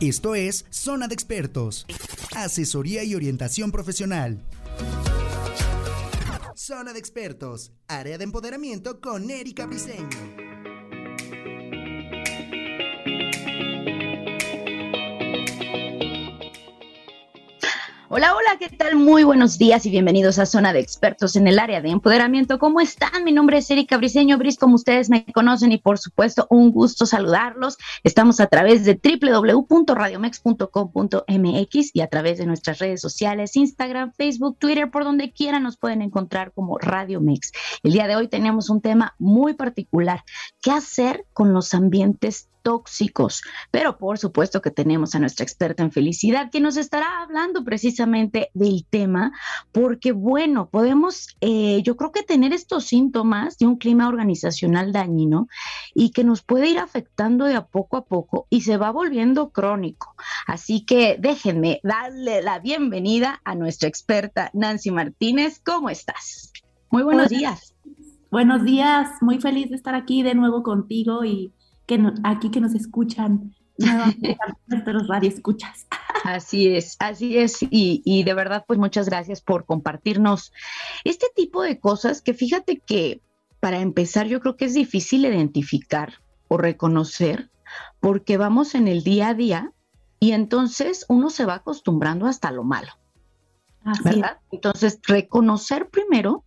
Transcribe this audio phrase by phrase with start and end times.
[0.00, 1.86] Esto es Zona de Expertos,
[2.34, 4.44] asesoría y orientación profesional.
[6.54, 10.45] Zona de Expertos, área de empoderamiento con Erika Briseño.
[18.16, 18.96] Hola, hola, ¿qué tal?
[18.96, 22.58] Muy buenos días y bienvenidos a Zona de Expertos en el área de empoderamiento.
[22.58, 23.24] ¿Cómo están?
[23.24, 27.04] Mi nombre es Erika Briseño Bris, como ustedes me conocen y por supuesto un gusto
[27.04, 27.76] saludarlos.
[28.04, 34.90] Estamos a través de www.radiomex.com.mx y a través de nuestras redes sociales, Instagram, Facebook, Twitter,
[34.90, 37.52] por donde quiera nos pueden encontrar como Radio Mex.
[37.82, 40.24] El día de hoy tenemos un tema muy particular.
[40.62, 43.42] ¿Qué hacer con los ambientes tóxicos.
[43.70, 48.50] Pero por supuesto que tenemos a nuestra experta en felicidad que nos estará hablando precisamente
[48.54, 49.30] del tema,
[49.70, 55.46] porque bueno, podemos, eh, yo creo que tener estos síntomas de un clima organizacional dañino
[55.94, 59.50] y que nos puede ir afectando de a poco a poco y se va volviendo
[59.50, 60.16] crónico.
[60.48, 65.60] Así que déjenme darle la bienvenida a nuestra experta Nancy Martínez.
[65.64, 66.52] ¿Cómo estás?
[66.90, 67.76] Muy buenos días.
[68.28, 71.52] Buenos días, muy feliz de estar aquí de nuevo contigo y
[71.86, 73.54] que aquí que nos escuchan
[74.66, 75.86] nuestros escuchas.
[76.24, 77.62] Así es, así es.
[77.62, 80.52] Y, y, de verdad, pues muchas gracias por compartirnos
[81.04, 83.20] este tipo de cosas que fíjate que
[83.60, 86.14] para empezar yo creo que es difícil identificar
[86.48, 87.50] o reconocer
[88.00, 89.72] porque vamos en el día a día
[90.20, 92.92] y entonces uno se va acostumbrando hasta lo malo.
[94.02, 94.38] ¿Verdad?
[94.50, 96.44] Entonces, reconocer primero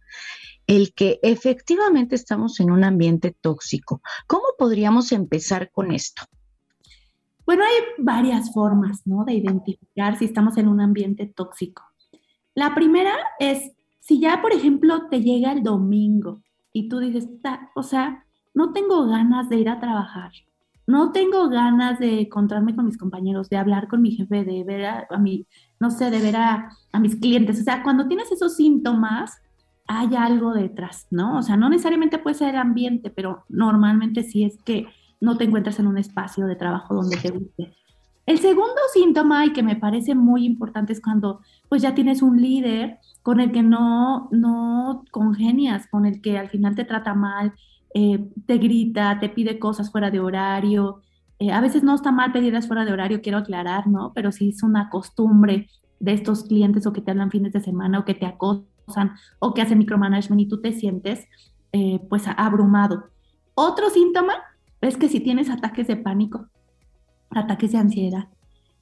[0.69, 4.03] el que efectivamente estamos en un ambiente tóxico.
[4.27, 6.21] ¿Cómo podríamos empezar con esto?
[7.43, 9.25] Bueno, hay varias formas, ¿no?
[9.25, 11.81] De identificar si estamos en un ambiente tóxico.
[12.53, 17.27] La primera es si ya, por ejemplo, te llega el domingo y tú dices,
[17.73, 20.31] o sea, no tengo ganas de ir a trabajar,
[20.85, 24.85] no tengo ganas de encontrarme con mis compañeros, de hablar con mi jefe, de ver
[24.85, 25.47] a, mi,
[25.79, 27.59] no sé, de ver a, a mis clientes.
[27.59, 29.41] O sea, cuando tienes esos síntomas,
[29.91, 31.39] hay algo detrás, ¿no?
[31.39, 34.85] O sea, no necesariamente puede ser el ambiente, pero normalmente sí es que
[35.19, 37.73] no te encuentras en un espacio de trabajo donde te guste.
[38.27, 42.39] El segundo síntoma y que me parece muy importante es cuando pues ya tienes un
[42.39, 47.53] líder con el que no, no congenias, con el que al final te trata mal,
[47.95, 51.01] eh, te grita, te pide cosas fuera de horario.
[51.39, 54.11] Eh, a veces no está mal pedirlas fuera de horario, quiero aclarar, ¿no?
[54.13, 55.67] Pero sí es una costumbre
[55.99, 58.68] de estos clientes o que te hablan fines de semana o que te acosan
[59.39, 61.27] o que hace micromanagement y tú te sientes
[61.71, 63.09] eh, pues abrumado.
[63.53, 64.33] Otro síntoma
[64.81, 66.47] es que si tienes ataques de pánico,
[67.29, 68.27] ataques de ansiedad,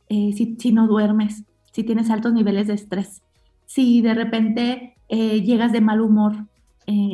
[0.09, 3.23] eh, si, no duermes, si tienes altos niveles de estrés,
[3.65, 6.47] si de repente eh, llegas de mal humor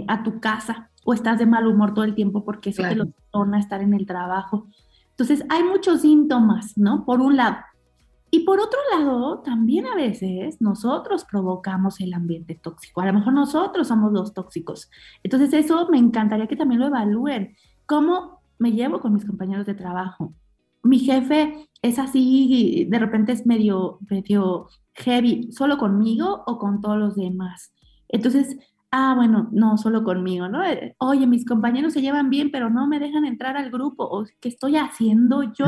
[0.07, 3.07] a tu casa o estás de mal humor todo el tiempo porque eso te lo
[3.31, 4.67] torna a estar en el trabajo.
[5.09, 7.05] Entonces, hay muchos síntomas, ¿no?
[7.05, 7.57] Por un lado,
[8.35, 13.01] y por otro lado, también a veces nosotros provocamos el ambiente tóxico.
[13.01, 14.89] A lo mejor nosotros somos los tóxicos.
[15.21, 17.55] Entonces eso me encantaría que también lo evalúen.
[17.85, 20.33] ¿Cómo me llevo con mis compañeros de trabajo?
[20.81, 26.97] Mi jefe es así, de repente es medio, medio heavy, solo conmigo o con todos
[26.97, 27.72] los demás.
[28.09, 28.57] Entonces,
[28.95, 30.63] ah, bueno, no solo conmigo, ¿no?
[30.63, 34.03] Eh, oye, mis compañeros se llevan bien, pero no me dejan entrar al grupo.
[34.03, 35.65] O, ¿Qué estoy haciendo yo?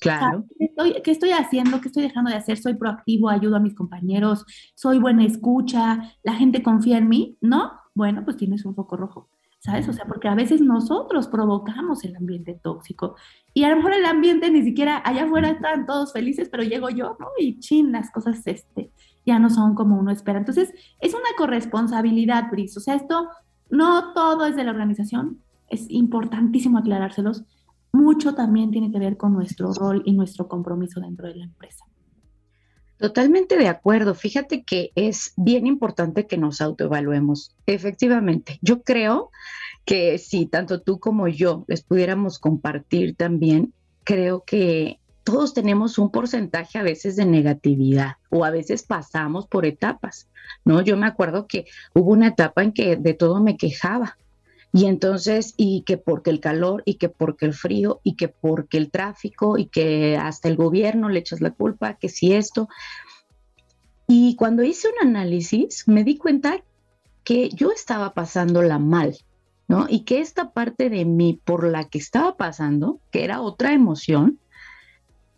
[0.00, 0.44] Claro.
[0.58, 1.80] ¿Qué, estoy, ¿Qué estoy haciendo?
[1.80, 2.58] ¿Qué estoy dejando de hacer?
[2.58, 7.70] Soy proactivo, ayudo a mis compañeros, soy buena escucha, la gente confía en mí, ¿no?
[7.94, 9.28] Bueno, pues tienes un foco rojo.
[9.60, 9.88] ¿Sabes?
[9.88, 13.16] O sea, porque a veces nosotros provocamos el ambiente tóxico
[13.52, 16.90] y a lo mejor el ambiente ni siquiera allá afuera están todos felices, pero llego
[16.90, 17.26] yo, ¿no?
[17.40, 18.92] Y chin, las cosas este,
[19.28, 20.38] ya no son como uno espera.
[20.38, 22.76] Entonces, es una corresponsabilidad, Bris.
[22.76, 23.28] O sea, esto
[23.68, 27.44] no todo es de la organización, es importantísimo aclarárselos.
[27.92, 31.84] Mucho también tiene que ver con nuestro rol y nuestro compromiso dentro de la empresa.
[32.96, 34.14] Totalmente de acuerdo.
[34.14, 37.54] Fíjate que es bien importante que nos autoevaluemos.
[37.66, 39.30] Efectivamente, yo creo
[39.84, 43.74] que si tanto tú como yo les pudiéramos compartir también,
[44.04, 49.66] creo que todos tenemos un porcentaje a veces de negatividad o a veces pasamos por
[49.66, 50.26] etapas,
[50.64, 50.80] ¿no?
[50.80, 54.16] Yo me acuerdo que hubo una etapa en que de todo me quejaba.
[54.72, 58.78] Y entonces, y que porque el calor, y que porque el frío, y que porque
[58.78, 62.70] el tráfico, y que hasta el gobierno le echas la culpa, que si esto.
[64.06, 66.62] Y cuando hice un análisis, me di cuenta
[67.22, 69.14] que yo estaba pasándola mal,
[69.68, 69.88] ¿no?
[69.90, 74.38] Y que esta parte de mí por la que estaba pasando, que era otra emoción,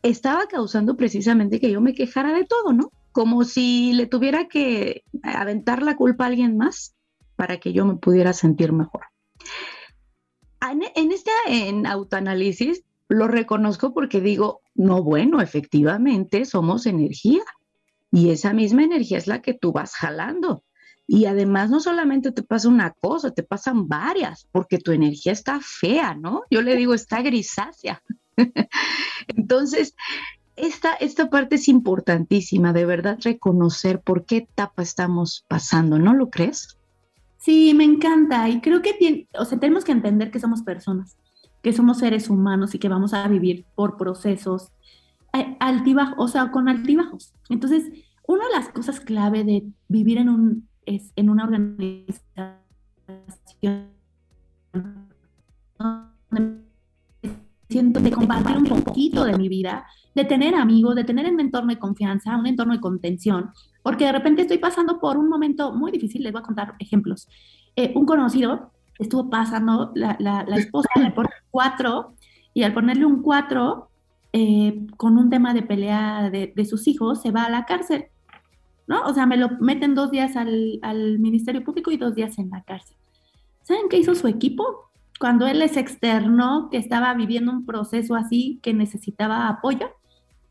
[0.02, 2.90] estaba causando precisamente que yo me quejara de todo, ¿no?
[3.12, 6.94] Como si le tuviera que aventar la culpa a alguien más
[7.36, 9.02] para que yo me pudiera sentir mejor.
[10.94, 17.42] En, este en autoanálisis lo reconozco porque digo, no, bueno, efectivamente somos energía
[18.12, 20.64] y esa misma energía es la que tú vas jalando.
[21.06, 25.58] Y además no solamente te pasa una cosa, te pasan varias, porque tu energía está
[25.60, 26.42] fea, ¿no?
[26.50, 28.00] Yo le digo, está grisácea.
[29.28, 29.94] Entonces,
[30.56, 36.30] esta, esta parte es importantísima, de verdad, reconocer por qué etapa estamos pasando, ¿no lo
[36.30, 36.76] crees?
[37.38, 41.16] Sí, me encanta y creo que o sea, tenemos que entender que somos personas,
[41.62, 44.68] que somos seres humanos y que vamos a vivir por procesos
[45.32, 47.32] eh, altibajos, o sea, con altibajos.
[47.48, 47.84] Entonces,
[48.26, 52.60] una de las cosas clave de vivir en un es en una organización
[57.70, 61.70] siento de compartir un poquito de mi vida, de tener amigos, de tener un entorno
[61.70, 63.50] de confianza, un entorno de contención,
[63.82, 67.28] porque de repente estoy pasando por un momento muy difícil, les voy a contar ejemplos.
[67.76, 72.14] Eh, un conocido estuvo pasando, la, la, esposa le pone cuatro,
[72.52, 73.88] y al ponerle un cuatro,
[74.32, 78.06] eh, con un tema de pelea de, de, sus hijos, se va a la cárcel.
[78.90, 79.02] ¿no?
[79.06, 82.64] O sea, me lo meten dos días al, Ministerio Público y dos días en la
[82.64, 82.96] cárcel.
[83.62, 84.89] ¿Saben qué hizo su equipo?
[85.20, 89.90] Cuando él les externó que estaba viviendo un proceso así, que necesitaba apoyo,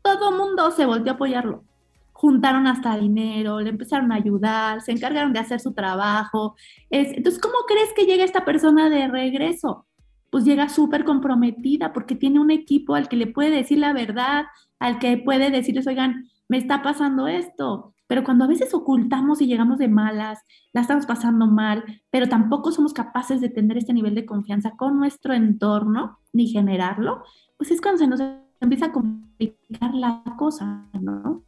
[0.00, 1.64] todo mundo se volvió a apoyarlo.
[2.12, 6.54] Juntaron hasta dinero, le empezaron a ayudar, se encargaron de hacer su trabajo.
[6.88, 9.86] entonces, ¿cómo crees que llega esta persona de regreso?
[10.30, 14.44] Pues llega súper comprometida porque tiene un equipo al que le puede decir la verdad,
[14.78, 19.46] al que puede decirles, oigan, me está pasando esto, pero cuando a veces ocultamos y
[19.46, 20.40] llegamos de malas,
[20.72, 24.98] la estamos pasando mal, pero tampoco somos capaces de tener este nivel de confianza con
[24.98, 27.22] nuestro entorno ni generarlo,
[27.56, 28.20] pues es cuando se nos
[28.58, 31.44] empieza a complicar la cosa, ¿no?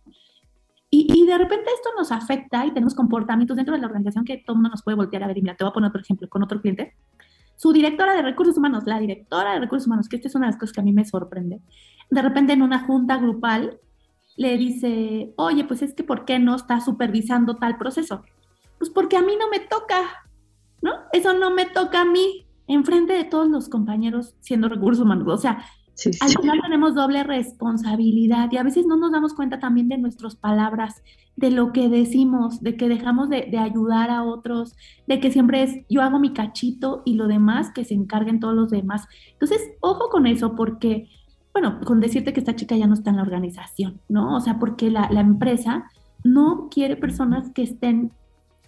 [0.88, 4.54] Y, de repente esto nos afecta y tenemos comportamientos dentro de la organización que todo
[4.54, 5.38] el mundo nos puede voltear a ver.
[5.38, 6.94] Y mira, te voy a poner otro ejemplo con otro cliente.
[7.56, 10.52] Su directora de recursos humanos, la directora de recursos humanos, que esta es una de
[10.52, 11.60] las cosas que a mí me sorprende.
[12.08, 13.80] De repente en una junta grupal
[14.36, 18.22] le dice, oye, pues es que ¿por qué no está supervisando tal proceso?
[18.78, 20.26] Pues porque a mí no me toca,
[20.80, 20.92] ¿no?
[21.12, 25.28] Eso no me toca a mí, enfrente de todos los compañeros siendo recursos humanos.
[25.28, 25.64] O sea,
[26.20, 30.36] al final tenemos doble responsabilidad y a veces no nos damos cuenta también de nuestras
[30.36, 31.02] palabras,
[31.36, 34.74] de lo que decimos, de que dejamos de, de, ayudar a otros,
[35.06, 38.54] de que siempre es yo hago mi cachito y lo demás que se encarguen todos
[38.54, 39.06] los demás.
[39.32, 41.08] Entonces, ojo con eso porque
[41.52, 44.36] bueno, con decirte que esta chica ya no está en la organización, ¿no?
[44.36, 45.90] O sea, porque la, empresa
[46.24, 48.12] no quiere personas que estén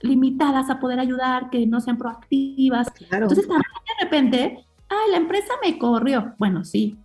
[0.00, 2.88] limitadas a poder ayudar, que no sean proactivas.
[3.10, 3.62] Entonces, también
[3.98, 6.34] de repente, ay, la empresa me corrió.
[6.38, 6.98] Bueno, sí,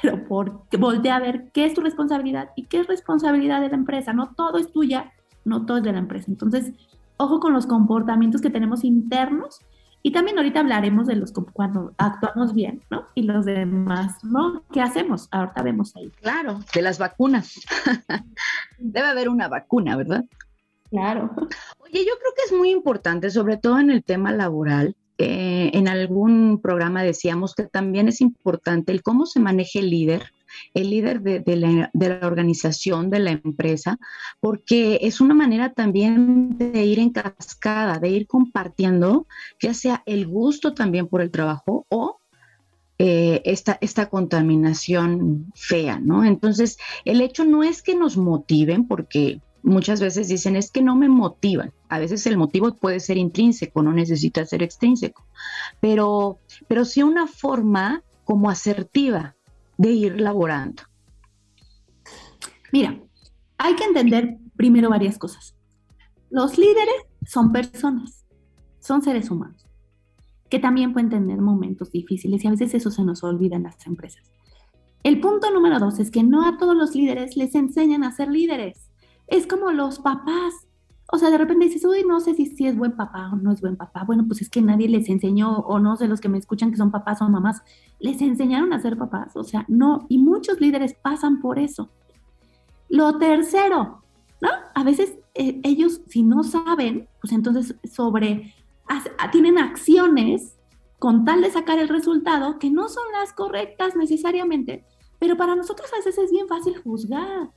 [0.00, 3.76] pero porque voltea a ver qué es tu responsabilidad y qué es responsabilidad de la
[3.76, 4.12] empresa.
[4.12, 5.12] No todo es tuya,
[5.44, 6.26] no todo es de la empresa.
[6.28, 6.72] Entonces,
[7.16, 9.60] ojo con los comportamientos que tenemos internos
[10.06, 13.06] y también ahorita hablaremos de los cuando actuamos bien, ¿no?
[13.14, 14.62] Y los demás, ¿no?
[14.70, 15.28] ¿Qué hacemos?
[15.30, 16.10] Ahorita vemos ahí.
[16.20, 17.54] Claro, de las vacunas.
[18.78, 20.22] Debe haber una vacuna, ¿verdad?
[20.90, 21.30] Claro.
[21.78, 24.94] Oye, yo creo que es muy importante, sobre todo en el tema laboral.
[25.16, 30.34] Eh, en algún programa decíamos que también es importante el cómo se maneja el líder
[30.74, 31.90] el líder de, la,
[32.26, 33.98] organización, de la empresa,
[34.40, 39.26] porque es una manera también de ir en cascada, de ir compartiendo,
[39.60, 42.20] ya sea el gusto también por el trabajo o
[42.98, 46.24] eh, esta, esta contaminación fea, ¿no?
[46.24, 50.94] Entonces, el hecho no es que nos motiven, porque muchas veces dicen es que no
[50.94, 51.72] me motivan.
[51.88, 55.26] A veces el motivo puede ser intrínseco, no necesita ser extrínseco,
[55.80, 56.38] pero,
[56.68, 59.34] pero sí una forma como asertiva
[59.78, 60.82] de ir laborando?
[62.72, 63.00] Mira,
[63.58, 65.54] hay que entender primero varias cosas.
[66.30, 66.94] Los líderes
[67.26, 68.26] son personas,
[68.80, 69.66] son seres humanos,
[70.48, 73.86] que también pueden tener momentos difíciles y a veces eso se nos olvida en las
[73.86, 74.32] empresas.
[75.04, 78.28] El punto número dos es que no a todos los líderes les enseñan a ser
[78.28, 78.90] líderes.
[79.26, 80.66] Es como los papás.
[81.14, 83.52] O sea, de repente dices, uy, no sé si, si es buen papá o no
[83.52, 84.02] es buen papá.
[84.02, 86.76] Bueno, pues es que nadie les enseñó, o no sé, los que me escuchan que
[86.76, 87.62] son papás o mamás,
[88.00, 89.36] les enseñaron a ser papás.
[89.36, 91.88] O sea, no, y muchos líderes pasan por eso.
[92.88, 94.02] Lo tercero,
[94.40, 94.48] ¿no?
[94.74, 98.52] A veces eh, ellos, si no saben, pues entonces sobre,
[99.30, 100.56] tienen acciones
[100.98, 104.84] con tal de sacar el resultado que no son las correctas necesariamente,
[105.20, 107.50] pero para nosotros a veces es bien fácil juzgar.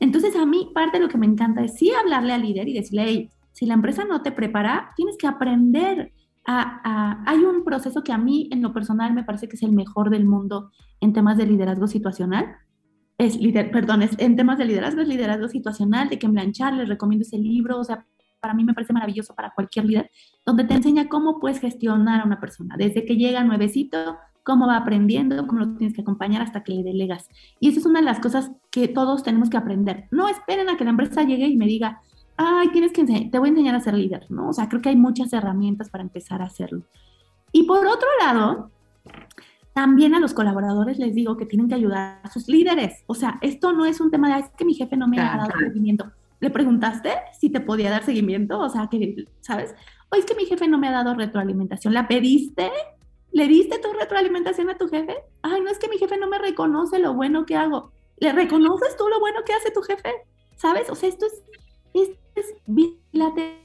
[0.00, 2.72] Entonces a mí parte de lo que me encanta es sí hablarle al líder y
[2.72, 6.12] decirle, hey, si la empresa no te prepara, tienes que aprender.
[6.46, 9.72] A, hay un proceso que a mí en lo personal me parece que es el
[9.72, 12.56] mejor del mundo en temas de liderazgo situacional.
[13.18, 16.88] Es líder, perdón, es, en temas de liderazgo es liderazgo situacional, de que Blanchard les
[16.88, 18.06] recomiendo ese libro, o sea,
[18.40, 20.10] para mí me parece maravilloso para cualquier líder,
[20.46, 24.16] donde te enseña cómo puedes gestionar a una persona, desde que llega nuevecito,
[24.50, 27.28] cómo va aprendiendo, cómo lo tienes que acompañar hasta que le delegas.
[27.60, 30.08] Y esa es una de las cosas que todos tenemos que aprender.
[30.10, 32.00] No esperen a que la empresa llegue y me diga,
[32.36, 34.48] ay, tienes que te voy a enseñar a ser líder, ¿no?
[34.48, 36.82] O sea, creo que hay muchas herramientas para empezar a hacerlo.
[37.52, 38.72] Y por otro lado,
[39.72, 43.04] también a los colaboradores les digo que tienen que ayudar a sus líderes.
[43.06, 45.36] O sea, esto no es un tema de, es que mi jefe no me ha
[45.36, 46.10] dado seguimiento.
[46.40, 48.58] ¿Le preguntaste si te podía dar seguimiento?
[48.58, 49.76] O sea, que, ¿sabes?
[50.10, 51.94] O es que mi jefe no me ha dado retroalimentación.
[51.94, 52.72] ¿La pediste?
[53.32, 55.14] ¿Le diste tu retroalimentación a tu jefe?
[55.42, 57.92] Ay, no es que mi jefe no me reconoce lo bueno que hago.
[58.18, 60.10] ¿Le reconoces tú lo bueno que hace tu jefe?
[60.56, 60.90] ¿Sabes?
[60.90, 61.42] O sea, esto es,
[61.94, 63.58] esto es bilateral.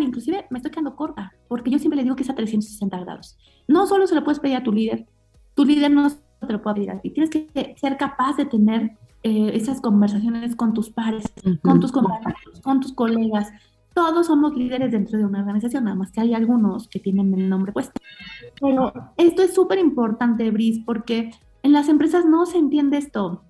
[0.00, 3.36] Inclusive me estoy quedando corta, porque yo siempre le digo que es a 360 grados.
[3.66, 5.06] No solo se lo puedes pedir a tu líder,
[5.54, 7.10] tu líder no te lo puede pedir a ti.
[7.10, 11.24] Tienes que ser capaz de tener eh, esas conversaciones con tus pares,
[11.62, 13.50] con tus compañeros, con tus colegas.
[13.94, 17.48] Todos somos líderes dentro de una organización, nada más que hay algunos que tienen el
[17.48, 18.00] nombre puesto.
[18.60, 21.30] Pero esto es súper importante, Bris, porque
[21.62, 23.44] en las empresas no se entiende esto.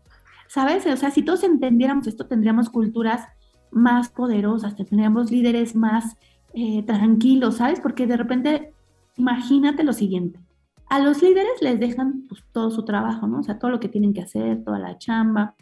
[0.48, 0.86] ¿Sabes?
[0.86, 3.26] O sea, si todos entendiéramos esto, tendríamos culturas
[3.70, 6.16] más poderosas, tendríamos líderes más
[6.52, 7.80] eh, tranquilos, ¿sabes?
[7.80, 8.74] Porque de repente,
[9.16, 10.38] imagínate lo siguiente
[10.92, 13.38] a los líderes les dejan pues, todo su trabajo, ¿no?
[13.38, 15.54] O sea, todo lo que tienen que hacer, toda la chamba,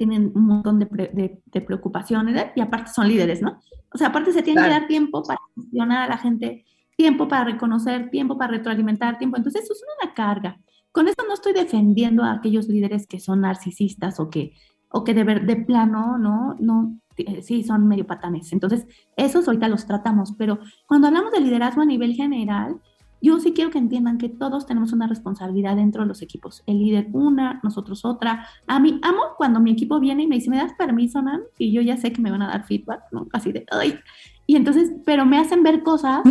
[0.00, 2.52] tienen un montón de, preocupaciones ¿eh?
[2.56, 3.60] y aparte son líderes, ¿no?
[3.92, 6.64] O sea, aparte se tiene que dar tiempo para gestionar a la gente,
[6.96, 9.36] tiempo para reconocer, tiempo para retroalimentar, tiempo.
[9.36, 10.58] Entonces, eso es una carga.
[10.90, 14.54] Con esto no estoy defendiendo a aquellos líderes que son narcisistas o que,
[14.88, 16.56] o que de, de plano, ¿no?
[16.58, 18.54] no eh, sí, son medio patanes.
[18.54, 18.86] Entonces,
[19.18, 22.80] esos ahorita los tratamos, pero cuando hablamos de liderazgo a nivel general,
[23.20, 26.62] yo sí quiero que entiendan que todos tenemos una responsabilidad dentro de los equipos.
[26.66, 28.46] El líder una, nosotros otra.
[28.66, 31.42] A mí amo cuando mi equipo viene y me dice, ¿me das permiso, Nan?
[31.58, 33.26] Y yo ya sé que me van a dar feedback, ¿no?
[33.32, 33.98] Así de, ¡ay!
[34.46, 36.30] Y entonces, pero me hacen ver cosas que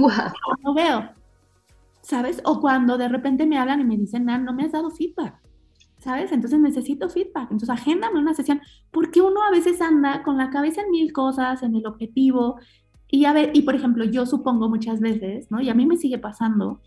[0.64, 1.10] no veo,
[2.02, 2.42] ¿sabes?
[2.44, 5.40] O cuando de repente me hablan y me dicen, Nan, no me has dado feedback,
[6.00, 6.32] ¿sabes?
[6.32, 7.44] Entonces necesito feedback.
[7.44, 11.64] Entonces, agéndame una sesión, porque uno a veces anda con la cabeza en mil cosas,
[11.64, 12.60] en el objetivo,
[13.12, 15.62] y a ver, y por ejemplo, yo supongo muchas veces, ¿no?
[15.62, 16.80] Y a mí me sigue pasando,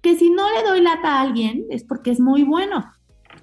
[0.00, 2.84] que si no le doy lata a alguien es porque es muy bueno.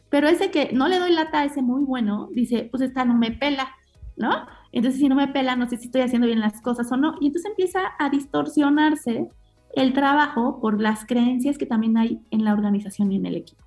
[0.09, 3.15] Pero ese que no le doy lata a ese muy bueno, dice, pues esta no
[3.15, 3.69] me pela,
[4.15, 4.45] ¿no?
[4.71, 7.15] Entonces, si no me pela, no sé si estoy haciendo bien las cosas o no.
[7.19, 9.27] Y entonces empieza a distorsionarse
[9.73, 13.63] el trabajo por las creencias que también hay en la organización y en el equipo.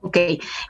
[0.00, 0.16] Ok,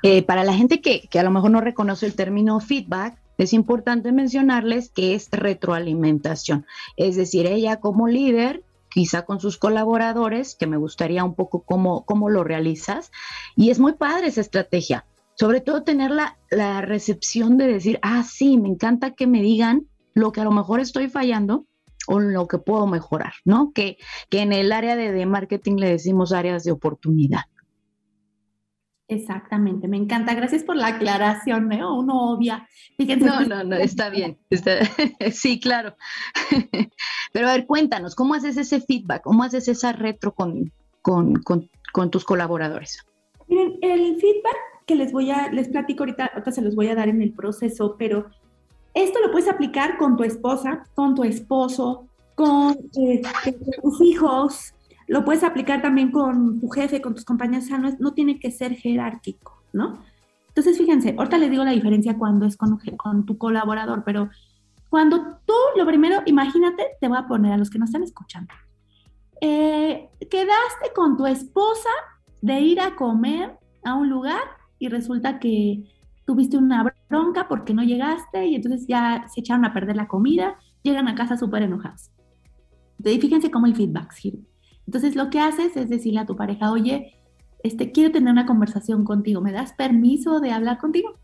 [0.02, 3.52] eh, para la gente que, que a lo mejor no reconoce el término feedback, es
[3.52, 10.66] importante mencionarles que es retroalimentación, es decir, ella como líder quizá con sus colaboradores, que
[10.66, 13.10] me gustaría un poco cómo, cómo lo realizas.
[13.56, 18.22] Y es muy padre esa estrategia, sobre todo tener la, la, recepción de decir, ah,
[18.22, 21.66] sí, me encanta que me digan lo que a lo mejor estoy fallando
[22.06, 23.72] o lo que puedo mejorar, ¿no?
[23.72, 23.96] Que,
[24.28, 27.44] que en el área de, de marketing le decimos áreas de oportunidad.
[29.12, 30.34] Exactamente, me encanta.
[30.34, 31.74] Gracias por la aclaración, ¿no?
[31.74, 31.84] ¿eh?
[31.84, 32.66] Uno obvia.
[32.98, 34.38] no, no, no, está bien.
[35.32, 35.96] sí, claro.
[37.32, 39.22] Pero a ver, cuéntanos, ¿cómo haces ese feedback?
[39.22, 43.04] ¿Cómo haces esa retro con, con, tus colaboradores?
[43.48, 46.94] Miren, el feedback que les voy a, les platico ahorita, ahorita se los voy a
[46.94, 48.30] dar en el proceso, pero
[48.94, 53.52] esto lo puedes aplicar con tu esposa, con tu esposo, con este,
[53.82, 54.74] tus hijos,
[55.08, 58.50] lo puedes aplicar también con tu jefe, con tus compañeros, o sea, no, tiene que
[58.50, 60.02] ser jerárquico, ¿no?
[60.48, 64.28] Entonces, fíjense, ahorita les digo la diferencia cuando es con, con tu colaborador, pero
[64.90, 68.52] cuando tú, lo primero, imagínate, te voy a poner a los que nos están escuchando.
[69.40, 71.88] Eh, quedaste con tu esposa
[72.42, 74.42] de ir a comer a un lugar
[74.78, 75.90] y resulta que
[76.26, 80.58] tuviste una bronca porque no llegaste y entonces ya se echaron a perder la comida,
[80.82, 82.10] llegan a casa súper enojados.
[82.98, 84.51] Entonces, fíjense cómo el feedback sirve.
[84.86, 87.14] Entonces lo que haces es decirle a tu pareja, oye,
[87.62, 91.14] este, quiero tener una conversación contigo, ¿me das permiso de hablar contigo?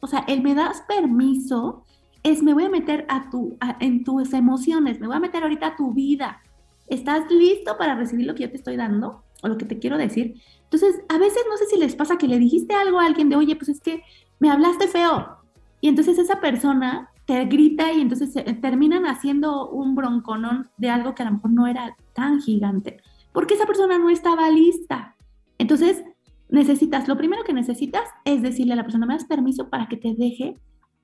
[0.00, 1.84] O sea, el me das permiso
[2.22, 5.68] es me voy a meter a tu, en tus emociones, me voy a meter ahorita
[5.68, 6.42] a tu vida.
[6.88, 9.96] ¿Estás listo para recibir lo que yo te estoy dando o lo que te quiero
[9.96, 10.40] decir?
[10.64, 13.36] Entonces, a veces no sé si les pasa que le dijiste algo a alguien de,
[13.36, 14.02] oye, pues es que
[14.38, 15.38] me hablaste feo.
[15.80, 21.22] Y entonces esa persona te grita y entonces terminan haciendo un bronconón de algo que
[21.22, 22.98] a lo mejor no era tan gigante,
[23.32, 25.16] porque esa persona no estaba lista.
[25.58, 26.02] Entonces,
[26.48, 29.96] necesitas, lo primero que necesitas es decirle a la persona, me das permiso para que
[29.96, 30.56] te deje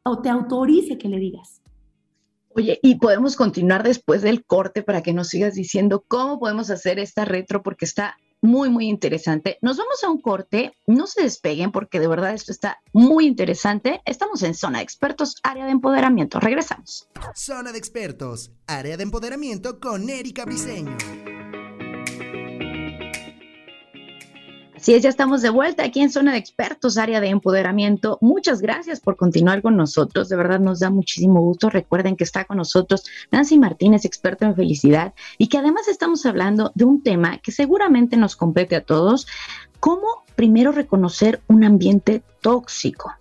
[0.05, 1.61] o te autorice que le digas.
[2.55, 6.99] Oye, y podemos continuar después del corte para que nos sigas diciendo cómo podemos hacer
[6.99, 9.59] esta retro, porque está muy, muy interesante.
[9.63, 14.03] Nos vamos a un corte, no se despeguen porque de verdad esto está muy interesante.
[14.05, 16.41] Estamos en Zona de Expertos, área de empoderamiento.
[16.41, 17.09] Regresamos.
[17.35, 20.97] Zona de Expertos, área de empoderamiento con Erika Briseño.
[24.83, 28.19] Así es, ya estamos de vuelta aquí en Zona de Expertos, área de empoderamiento.
[28.21, 30.29] Muchas gracias por continuar con nosotros.
[30.29, 31.71] De verdad nos da muchísimo gusto.
[31.71, 36.73] Recuerden que está con nosotros Nancy Martínez, experta en felicidad, y que además estamos hablando
[36.75, 39.29] de un tema que seguramente nos compete a todos.
[39.79, 43.13] ¿Cómo primero reconocer un ambiente tóxico?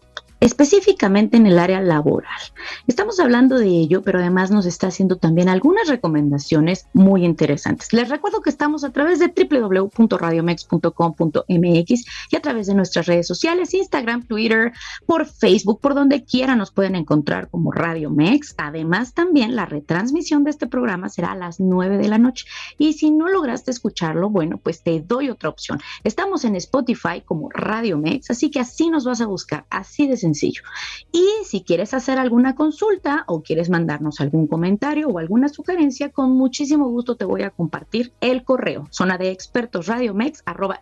[0.41, 2.41] Específicamente en el área laboral.
[2.87, 7.93] Estamos hablando de ello, pero además nos está haciendo también algunas recomendaciones muy interesantes.
[7.93, 13.75] Les recuerdo que estamos a través de www.radiomex.com.mx y a través de nuestras redes sociales,
[13.75, 14.71] Instagram, Twitter,
[15.05, 18.55] por Facebook, por donde quiera nos pueden encontrar como Radio Mex.
[18.57, 22.47] Además, también la retransmisión de este programa será a las 9 de la noche.
[22.79, 25.79] Y si no lograste escucharlo, bueno, pues te doy otra opción.
[26.03, 30.17] Estamos en Spotify como Radio Mex, así que así nos vas a buscar, así de
[30.17, 36.09] sencillo Y si quieres hacer alguna consulta o quieres mandarnos algún comentario o alguna sugerencia,
[36.09, 39.87] con muchísimo gusto te voy a compartir el correo zona de expertos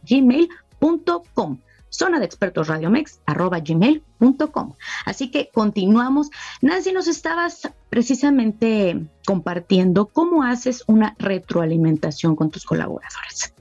[0.03, 1.57] gmail.com
[1.89, 4.73] zona de expertos gmail.com.
[5.05, 6.29] Así que continuamos.
[6.61, 13.53] Nancy, nos estabas precisamente compartiendo cómo haces una retroalimentación con tus colaboradores.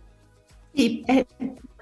[0.75, 1.27] Sí, eh,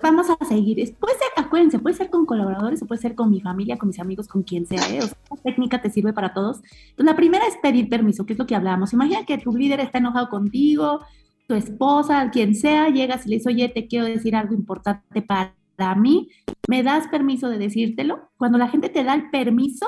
[0.02, 0.76] vamos a seguir.
[0.98, 3.98] Puede ser, acuérdense, puede ser con colaboradores o puede ser con mi familia, con mis
[3.98, 4.82] amigos, con quien sea.
[4.90, 4.98] ¿eh?
[4.98, 6.58] O sea, esta técnica te sirve para todos.
[6.58, 8.92] Entonces, la primera es pedir permiso, que es lo que hablábamos.
[8.92, 11.00] Imagina que tu líder está enojado contigo,
[11.46, 15.94] tu esposa, quien sea, llegas y le dices, oye, te quiero decir algo importante para
[15.94, 16.28] mí.
[16.68, 18.30] ¿Me das permiso de decírtelo?
[18.36, 19.86] Cuando la gente te da el permiso,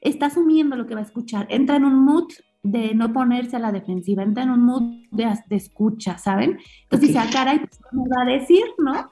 [0.00, 1.46] está asumiendo lo que va a escuchar.
[1.50, 2.28] Entra en un mood
[2.62, 6.58] de no ponerse a la defensiva, entra en un mood de, escucha, ¿saben?
[6.82, 9.10] Entonces dice, ah, caray, pues, me va a decir, no?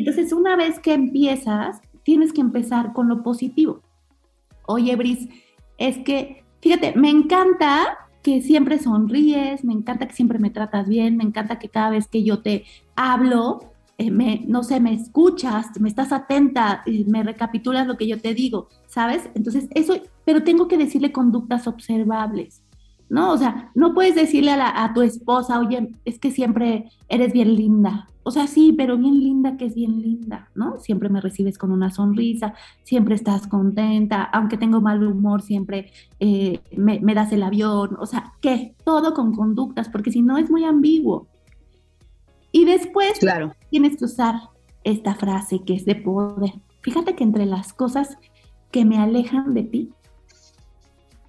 [0.00, 3.80] Entonces, una vez que empiezas, tienes que empezar con lo positivo.
[4.66, 5.28] Oye, Bris,
[5.78, 11.16] es que, fíjate, me encanta que siempre sonríes, me encanta que siempre me tratas bien,
[11.16, 12.64] me encanta que cada vez que yo te
[12.96, 13.60] hablo,
[13.98, 14.10] eh,
[14.46, 19.28] no sé, me escuchas, me estás atenta, me recapitulas lo que yo te digo, ¿sabes?
[19.34, 22.64] Entonces, eso, pero tengo que decirle conductas observables.
[23.08, 23.32] ¿no?
[23.32, 28.08] O sea, no puedes decirle a, tu esposa, oye, es que siempre eres bien linda.
[28.24, 30.78] O sea, sí, pero bien linda que es bien linda, ¿no?
[30.78, 36.60] Siempre me recibes con una sonrisa, siempre estás contenta, aunque tengo mal humor, siempre eh,
[36.76, 37.96] me, me, das el avión.
[38.00, 38.74] O sea, ¿qué?
[38.82, 41.28] Todo con conductas, porque si no es muy ambiguo.
[42.50, 43.54] Y después claro.
[43.70, 44.36] tienes que usar
[44.84, 46.52] esta frase que es de poder.
[46.82, 48.16] Fíjate que entre las cosas
[48.70, 49.92] que me alejan de ti,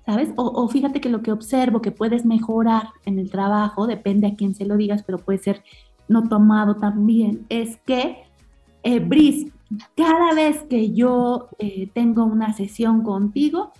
[0.05, 0.29] ¿sabes?
[0.35, 4.53] O, fíjate que lo que observo que puedes mejorar en el trabajo, depende a quién
[4.53, 5.63] se lo digas, pero puede ser
[6.07, 8.23] no tomado también, es que,
[8.83, 9.51] eh, Brice,
[9.95, 13.71] cada vez que yo eh, tengo una sesión contigo,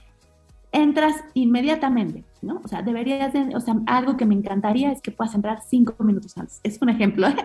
[0.72, 2.60] entras inmediatamente, ¿no?
[2.64, 5.96] O sea, deberías, de, o sea, algo que me encantaría es que puedas entrar cinco
[6.04, 6.60] minutos antes.
[6.64, 7.28] Es un ejemplo.
[7.28, 7.36] ¿eh?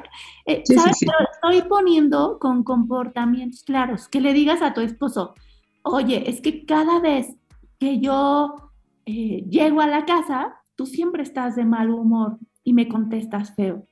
[0.46, 0.98] eh ¿Sabes?
[1.00, 5.34] Pero estoy poniendo con comportamientos claros, que le digas a tu esposo,
[5.82, 7.36] oye, es que cada vez
[7.78, 8.72] que yo
[9.06, 13.86] eh, llego a la casa, tú siempre estás de mal humor y me contestas feo.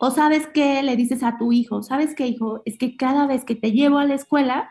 [0.00, 3.44] O sabes qué le dices a tu hijo, sabes qué hijo, es que cada vez
[3.44, 4.70] que te llevo a la escuela,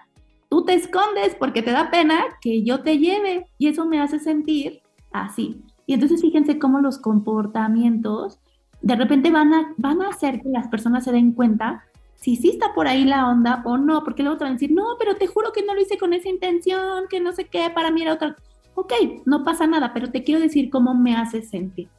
[0.49, 4.19] tú te escondes porque te da pena que yo te lleve y eso me hace
[4.19, 5.61] sentir así.
[5.85, 8.39] Y entonces fíjense cómo los comportamientos
[8.81, 11.83] de repente van a, van a hacer que las personas se den cuenta
[12.15, 14.71] si sí está por ahí la onda o no, porque luego te van a decir,
[14.71, 17.69] no, pero te juro que no lo hice con esa intención, que no sé qué,
[17.69, 18.35] para mí era otra
[18.79, 18.93] ok,
[19.25, 21.89] no pasa nada, pero te quiero decir cómo me hace sentir.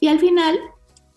[0.00, 0.58] Y al final,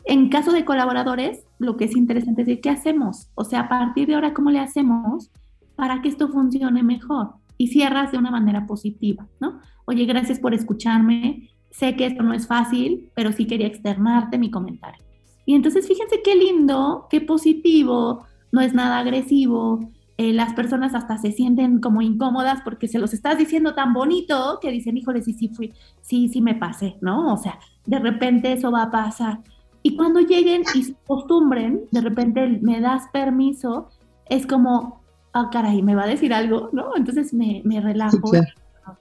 [0.05, 3.29] en caso de colaboradores, lo que es interesante es decir, ¿qué hacemos?
[3.35, 5.31] O sea, a partir de ahora, ¿cómo le hacemos
[5.75, 7.33] para que esto funcione mejor?
[7.57, 9.59] Y cierras de una manera positiva, ¿no?
[9.85, 11.49] Oye, gracias por escucharme.
[11.71, 15.03] Sé que esto no es fácil, pero sí quería externarte mi comentario.
[15.45, 21.17] Y entonces fíjense qué lindo, qué positivo, no es nada agresivo, eh, las personas hasta
[21.17, 25.33] se sienten como incómodas porque se los estás diciendo tan bonito que dicen, híjole, sí,
[25.33, 27.33] sí fui, sí, sí me pasé, ¿no?
[27.33, 29.41] O sea, de repente eso va a pasar.
[29.85, 33.89] Y cuando lleguen y se acostumbren, de repente me das permiso,
[34.27, 36.95] es como, ah, caray, me va a decir algo, ¿no?
[36.95, 38.31] Entonces me, me relajo,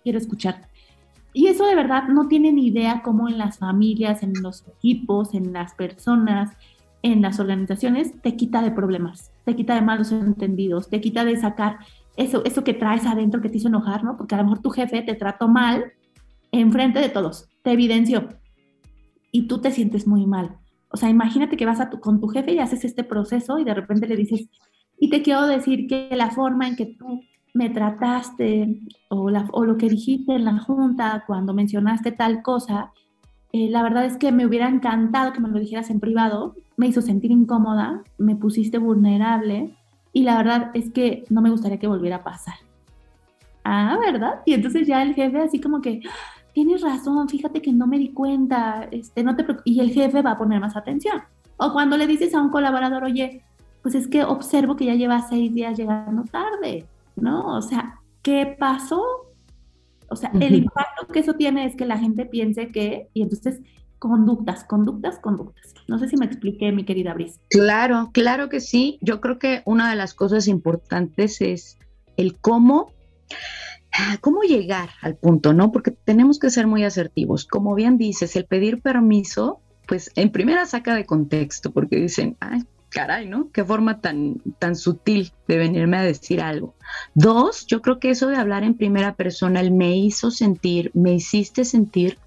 [0.03, 0.69] quiero escuchar.
[1.33, 5.55] Y eso de verdad no tienen idea cómo en las familias, en los equipos, en
[5.55, 6.55] las personas,
[7.01, 11.37] en las organizaciones, te quita de problemas te quita de malos entendidos, te quita de
[11.37, 11.79] sacar
[12.17, 14.17] eso, eso que traes adentro que te hizo enojar, ¿no?
[14.17, 15.93] Porque a lo mejor tu jefe te trató mal
[16.53, 18.29] enfrente de todos, te evidenció
[19.33, 20.59] y tú te sientes muy mal.
[20.95, 23.65] O sea, imagínate que vas a tu, con tu jefe y haces este proceso y
[23.65, 24.49] de repente le dices,
[24.97, 27.21] y te quiero decir que la forma en que tú
[27.53, 32.93] me trataste o, la, o lo que dijiste en la junta cuando mencionaste tal cosa,
[33.53, 36.87] eh, la verdad es que me hubiera encantado que me lo dijeras en privado, me
[36.87, 39.77] hizo sentir incómoda, me pusiste vulnerable
[40.13, 42.55] y la verdad es que no me gustaría que volviera a pasar.
[43.65, 44.43] Ah, ¿verdad?
[44.47, 46.03] Y entonces ya el jefe así como que,
[46.55, 50.33] tienes razón, fíjate que no me di cuenta, este, no te y el jefe va
[50.33, 51.21] a poner más atención.
[51.57, 53.43] O cuando le dices a un colaborador, oye,
[53.83, 56.87] pues es que observo que ya lleva seis días llegando tarde,
[57.17, 57.57] ¿no?
[57.57, 59.03] O sea, ¿qué pasó?
[60.09, 63.61] O sea, el impacto que eso tiene es que la gente piense que, y entonces
[63.99, 65.75] conductas, conductas, conductas.
[65.89, 67.41] No sé si me expliqué, mi querida Brice.
[67.51, 68.99] Claro, claro que sí.
[69.01, 71.79] Yo creo que una de las cosas importantes es
[72.17, 72.93] el cómo
[74.21, 75.73] cómo llegar al punto, ¿no?
[75.73, 77.47] Porque tenemos que ser muy asertivos.
[77.47, 82.63] Como bien dices, el pedir permiso, pues en primera saca de contexto, porque dicen, ay,
[82.89, 83.51] caray, ¿no?
[83.51, 86.75] Qué forma tan, tan sutil de venirme a decir algo.
[87.15, 91.15] Dos, yo creo que eso de hablar en primera persona, el me hizo sentir, me
[91.15, 92.19] hiciste sentir,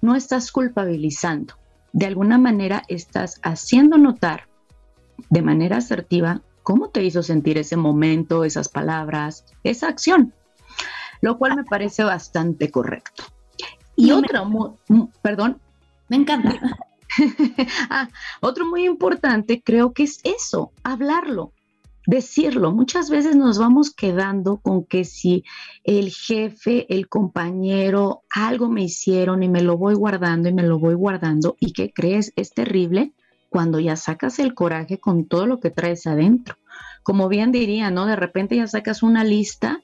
[0.00, 1.54] no estás culpabilizando.
[1.92, 4.48] De alguna manera estás haciendo notar
[5.30, 10.32] de manera asertiva cómo te hizo sentir ese momento, esas palabras, esa acción,
[11.22, 13.24] lo cual me parece bastante correcto.
[13.96, 14.76] Y otro,
[15.22, 15.58] perdón.
[16.08, 16.52] Me encanta.
[17.90, 18.08] ah,
[18.40, 21.52] otro muy importante creo que es eso, hablarlo,
[22.06, 22.72] decirlo.
[22.72, 25.44] Muchas veces nos vamos quedando con que si
[25.84, 30.78] el jefe, el compañero, algo me hicieron y me lo voy guardando y me lo
[30.78, 33.12] voy guardando y que crees es terrible
[33.48, 36.56] cuando ya sacas el coraje con todo lo que traes adentro.
[37.02, 38.06] Como bien diría, ¿no?
[38.06, 39.82] De repente ya sacas una lista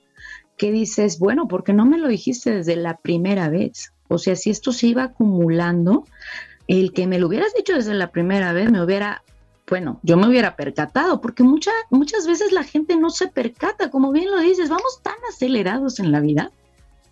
[0.58, 3.92] que dices, bueno, ¿por qué no me lo dijiste desde la primera vez?
[4.08, 6.04] O sea, si esto se iba acumulando,
[6.66, 9.22] el que me lo hubieras dicho desde la primera vez me hubiera,
[9.68, 14.12] bueno, yo me hubiera percatado, porque mucha, muchas veces la gente no se percata, como
[14.12, 16.50] bien lo dices, vamos tan acelerados en la vida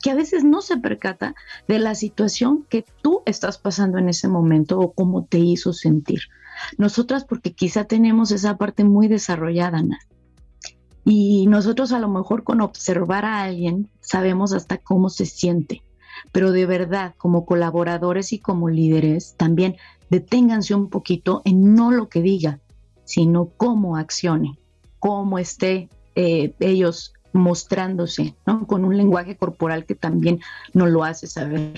[0.02, 1.35] que a veces no se percata
[1.68, 6.20] de la situación que tú estás pasando en ese momento o cómo te hizo sentir.
[6.78, 9.98] Nosotras porque quizá tenemos esa parte muy desarrollada, Ana.
[11.06, 15.82] Y nosotros a lo mejor con observar a alguien sabemos hasta cómo se siente
[16.32, 19.76] pero de verdad, como colaboradores y como líderes, también
[20.10, 22.60] deténganse un poquito en no lo que diga,
[23.04, 24.58] sino cómo accione,
[24.98, 28.66] cómo esté eh, ellos mostrándose, ¿no?
[28.66, 30.40] Con un lenguaje corporal que también
[30.72, 31.74] nos lo hace saber.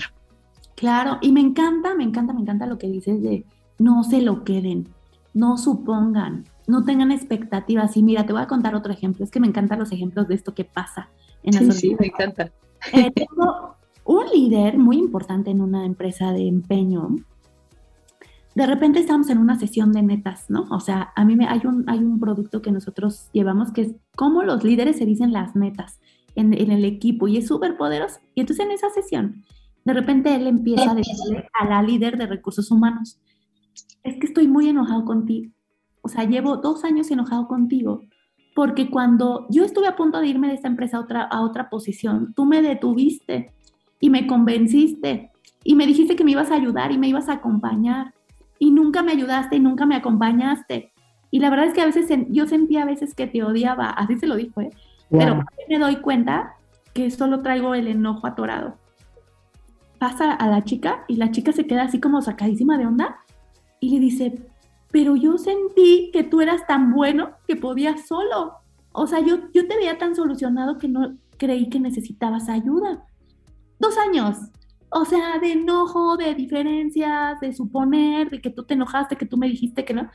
[0.75, 3.45] Claro, y me encanta, me encanta, me encanta lo que dices de
[3.77, 4.87] no se lo queden,
[5.33, 7.97] no supongan, no tengan expectativas.
[7.97, 10.35] Y mira, te voy a contar otro ejemplo, es que me encantan los ejemplos de
[10.35, 11.09] esto que pasa
[11.43, 12.51] en la Sí, sí, me encanta.
[12.93, 17.09] Eh, tengo un líder muy importante en una empresa de empeño,
[18.55, 20.67] de repente estamos en una sesión de metas, ¿no?
[20.71, 23.95] O sea, a mí me, hay, un, hay un producto que nosotros llevamos que es
[24.15, 25.99] cómo los líderes se dicen las metas
[26.35, 28.19] en, el equipo y es súper poderoso.
[28.35, 29.45] Y entonces en esa sesión,
[29.85, 33.21] de repente él empieza a decirle a la líder de recursos humanos,
[34.03, 35.51] es que estoy muy enojado contigo.
[36.09, 38.01] O sea, llevo dos años enojado contigo
[38.55, 41.69] porque cuando yo estuve a punto de irme de esta empresa a otra, a otra
[41.69, 43.53] posición, tú me detuviste
[43.99, 45.31] y me convenciste
[45.63, 48.13] y me dijiste que me ibas a ayudar y me ibas a acompañar
[48.57, 50.93] y nunca me ayudaste y nunca me acompañaste.
[51.29, 54.17] Y la verdad es que a veces yo sentía a veces que te odiaba, así
[54.17, 54.71] se lo dijo, ¿eh?
[55.11, 56.55] pero me doy cuenta
[56.93, 58.77] que solo traigo el enojo atorado.
[59.99, 63.19] Pasa a la chica y la chica se queda así como sacadísima de onda
[63.79, 64.48] y le dice,
[64.91, 68.53] pero yo sentí que tú eras tan bueno que podías solo.
[68.91, 73.05] O sea, yo, yo te veía tan solucionado que no creí que necesitabas ayuda
[73.79, 74.37] dos años.
[74.91, 79.37] O sea, de enojo, de diferencias, de suponer, de que tú te enojaste, que tú
[79.37, 80.09] me dijiste que no.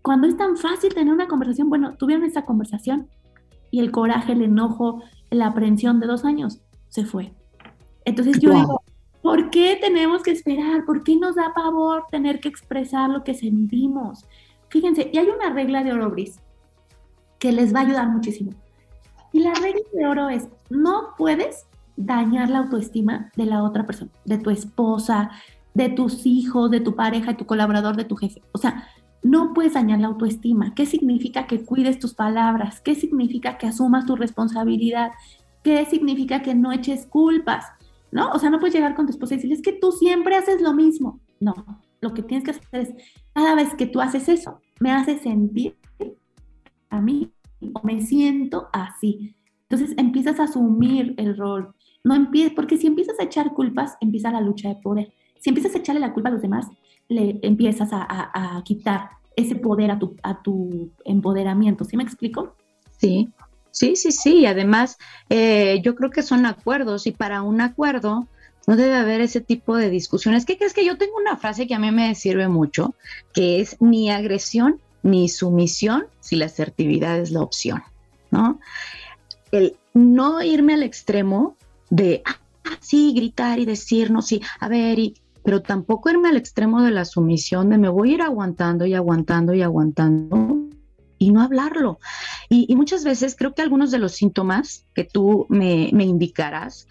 [0.00, 3.08] Cuando es tan fácil tener una conversación, bueno, tuvieron esa conversación
[3.70, 7.34] y el coraje, el enojo, la aprensión de dos años se fue.
[8.04, 8.81] Entonces yo digo,
[9.22, 10.84] ¿por qué tenemos que esperar?
[10.84, 14.26] ¿Por qué nos da pavor tener que expresar lo que sentimos?
[14.68, 16.40] Fíjense, y hay una regla de oro gris
[17.38, 18.52] que les va a ayudar muchísimo.
[19.32, 24.10] Y la regla de oro es, no puedes dañar la autoestima de la otra persona,
[24.24, 25.30] de tu esposa,
[25.74, 28.42] de tus hijos, de tu pareja, de tu colaborador, de tu jefe.
[28.52, 28.88] O sea,
[29.22, 30.74] no puedes dañar la autoestima.
[30.74, 32.80] ¿Qué significa que cuides tus palabras?
[32.80, 35.12] ¿Qué significa que asumas tu responsabilidad?
[35.62, 37.66] ¿Qué significa que no eches culpas?
[38.12, 38.30] ¿No?
[38.30, 40.60] O sea, no puedes llegar con tu esposa y decirle, es que tú siempre haces
[40.60, 41.20] lo mismo.
[41.40, 41.54] No,
[42.00, 42.94] lo que tienes que hacer es,
[43.32, 45.76] cada vez que tú haces eso, me hace sentir
[46.90, 47.32] a mí
[47.72, 49.34] o me siento así.
[49.62, 54.30] Entonces empiezas a asumir el rol, no empie porque si empiezas a echar culpas, empieza
[54.30, 55.12] la lucha de poder.
[55.40, 56.68] Si empiezas a echarle la culpa a los demás,
[57.08, 61.84] le empiezas a, quitar ese poder a tu, a tu empoderamiento.
[61.84, 62.56] ¿Sí me explico?
[62.98, 63.32] Sí,
[63.72, 64.38] sí, sí, sí.
[64.38, 68.28] Y además, eh, yo creo que son acuerdos y para un acuerdo
[68.68, 70.46] no debe haber ese tipo de discusiones.
[70.46, 72.94] ¿Qué crees que yo tengo una frase que a mí me sirve mucho,
[73.34, 77.82] que es mi agresión mi sumisión si la asertividad es la opción,
[78.30, 78.60] ¿no?
[79.50, 81.56] El no irme al extremo
[81.90, 82.38] de, ah,
[82.80, 87.04] sí, gritar y decirnos, sí, a ver, y, pero tampoco irme al extremo de la
[87.04, 90.68] sumisión, de me voy a ir aguantando y aguantando y aguantando
[91.22, 92.00] y no hablarlo.
[92.48, 96.88] Y, muchas veces creo que algunos de los síntomas que tú me, indicarás,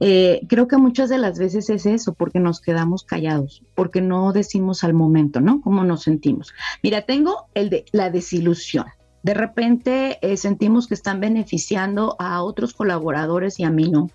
[0.00, 4.32] eh, creo que muchas de las veces es eso, porque nos quedamos callados, porque no
[4.32, 5.60] decimos al momento, ¿no?
[5.60, 6.52] ¿Cómo nos sentimos?
[6.82, 8.86] Mira, tengo el de la desilusión.
[9.22, 14.10] De repente eh, sentimos que están beneficiando a otros colaboradores y a mí no.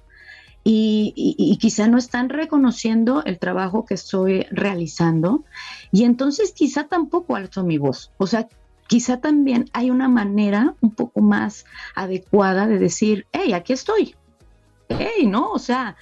[0.67, 5.45] Y, y, quizá no están reconociendo el trabajo que estoy realizando
[5.91, 8.11] y entonces quizá tampoco alzo mi voz.
[8.17, 8.47] O sea,
[8.87, 14.15] quizá también hay una manera un poco más adecuada de decir, hey, aquí estoy.
[14.87, 15.51] Hey, ¿no?
[15.51, 15.95] O sea,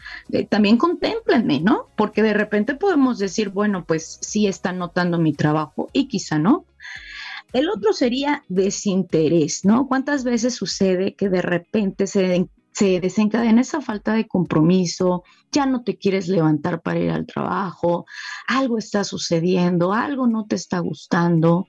[0.50, 1.88] también contémplenme, ¿no?
[1.96, 6.66] Porque de repente podemos decir, bueno, pues sí están notando mi trabajo y quizá no.
[7.54, 9.88] El otro sería desinterés, ¿no?
[9.88, 12.50] ¿Cuántas veces sucede que de repente se
[13.00, 18.06] desencadena esa falta de compromiso, ya no te quieres levantar para ir al trabajo,
[18.48, 21.68] algo está sucediendo, algo no te está gustando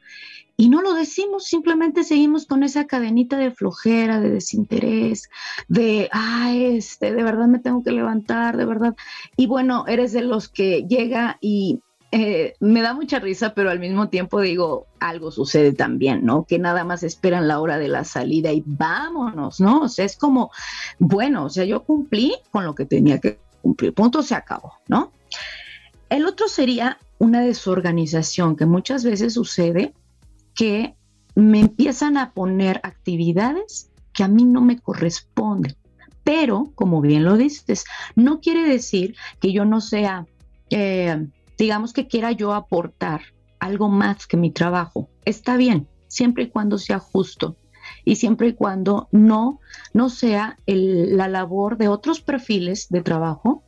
[0.57, 5.29] y no lo decimos, simplemente seguimos con esa cadenita de flojera, de desinterés,
[5.67, 8.95] de, ay, este, de verdad me tengo que levantar, de verdad.
[9.37, 11.81] Y bueno, eres de los que llega y
[12.12, 16.45] eh, me da mucha risa, pero al mismo tiempo digo, algo sucede también, ¿no?
[16.45, 19.81] Que nada más esperan la hora de la salida y vámonos, ¿no?
[19.81, 20.53] O sea, es como,
[21.01, 25.11] bueno, o sea, yo cumplí con lo que tenía que cumplir, punto se acabó, ¿no?
[26.09, 29.93] El otro sería una desorganización que muchas veces sucede
[30.55, 30.95] que
[31.35, 35.77] me empiezan a poner actividades que a mí no me corresponden.
[36.23, 40.27] Pero, como bien lo dices, no quiere decir que yo no sea,
[40.71, 41.27] eh,
[41.59, 43.21] digamos que quiera yo aportar
[43.59, 45.11] algo más que mi trabajo.
[45.25, 47.57] Está bien, siempre y cuando sea justo
[48.05, 49.61] y siempre y cuando no,
[49.93, 53.62] no sea la labor de otros perfiles de trabajo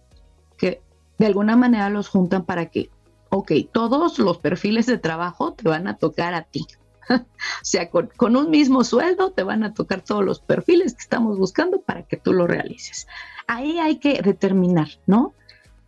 [0.57, 0.83] que
[1.19, 2.91] de alguna manera los juntan para que
[3.31, 6.67] ok, todos los perfiles de trabajo te van a tocar a ti.
[7.11, 7.25] o
[7.63, 11.81] sea, con, un mismo sueldo te van a tocar todos los perfiles que estamos buscando
[11.81, 13.07] para que tú lo realices.
[13.47, 15.33] Ahí hay que determinar, ¿no?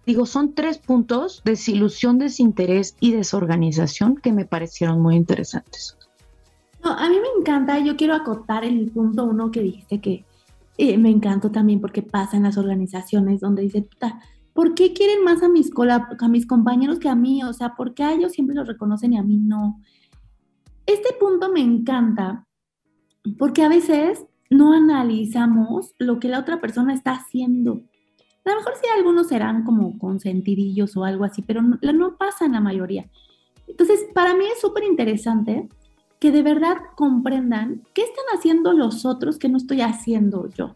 [0.07, 5.99] Digo, son tres puntos, desilusión, desinterés y desorganización que me parecieron muy interesantes.
[6.83, 10.25] A mí me encanta, yo quiero acotar el punto uno que dijiste que
[10.79, 14.21] eh, me encantó también porque pasa en las organizaciones donde dice, puta,
[14.59, 15.71] ¿por qué quieren más a mis,
[16.49, 17.45] compañeros que a mí?
[17.45, 19.81] O sea, ¿por qué a ellos siempre los reconocen y a mí no?
[20.85, 22.45] Este punto me encanta
[23.39, 27.85] porque a veces no analizamos lo que la otra persona está haciendo.
[28.45, 32.45] A lo mejor sí algunos serán como consentidillos o algo así, pero no, no pasa
[32.45, 33.09] en la mayoría.
[33.69, 35.69] Entonces, para mí es súper interesante
[36.19, 40.75] que de verdad comprendan qué están haciendo los otros que no estoy haciendo yo.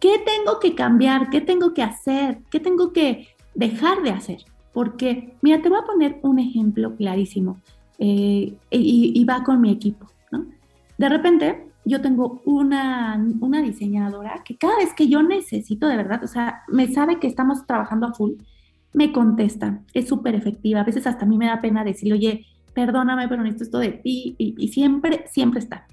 [0.00, 1.30] ¿Qué tengo que cambiar?
[1.30, 2.38] ¿Qué tengo que hacer?
[2.50, 4.44] ¿Qué tengo que dejar de hacer?
[4.72, 7.58] Porque, mira, te voy a poner un ejemplo clarísimo
[7.98, 10.06] eh, y, va con mi equipo.
[10.30, 10.46] ¿no?
[10.98, 16.22] De repente, yo tengo una, una diseñadora que cada vez que yo necesito, de verdad,
[16.22, 18.32] o sea, me sabe que estamos trabajando a full,
[18.92, 20.80] me contesta, es súper efectiva.
[20.80, 23.92] A veces hasta a mí me da pena decirle, oye, perdóname, pero necesito esto de
[23.92, 25.86] ti, y, y siempre, siempre está.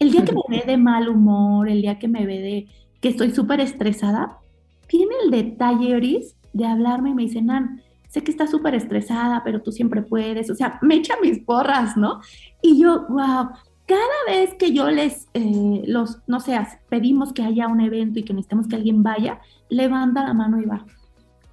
[0.00, 2.68] El día que me ve de mal humor, el día que me ve de
[3.04, 4.38] que estoy súper estresada,
[4.86, 9.42] tiene el detalle, Oris, de hablarme y me dice, Nan, sé que estás súper estresada,
[9.44, 12.22] pero tú siempre puedes, o sea, me echa mis porras, ¿no?
[12.62, 13.50] Y yo, wow,
[13.84, 18.22] cada vez que yo les, eh, los, no sé, pedimos que haya un evento y
[18.22, 19.38] que necesitamos que alguien vaya,
[19.68, 20.86] levanta la mano y va.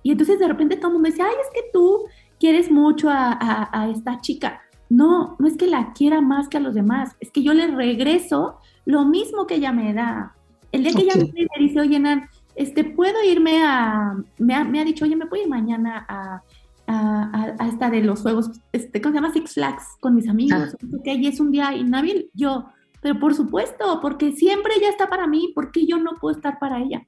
[0.04, 2.06] Y entonces de repente todo el mundo dice, ay, es que tú
[2.40, 4.62] quieres mucho a, esta chica.
[4.88, 7.68] No, no es que la quiera más que a los demás, es que yo le
[7.68, 10.34] regreso lo mismo que ella me da.
[10.72, 14.80] El día que ella me dice, oye, Nan, este, puedo irme a, me ha, me
[14.80, 16.42] ha dicho, oye, me puedo ir mañana a,
[16.88, 19.34] a, a, esta de los juegos, este, ¿cómo se llama?
[19.34, 20.98] Six Flags con mis amigos, ah.
[21.00, 22.66] okay, y es un día inhábil, yo,
[23.02, 26.80] pero por supuesto, porque siempre ella está para mí, porque yo no puedo estar para
[26.80, 27.06] ella.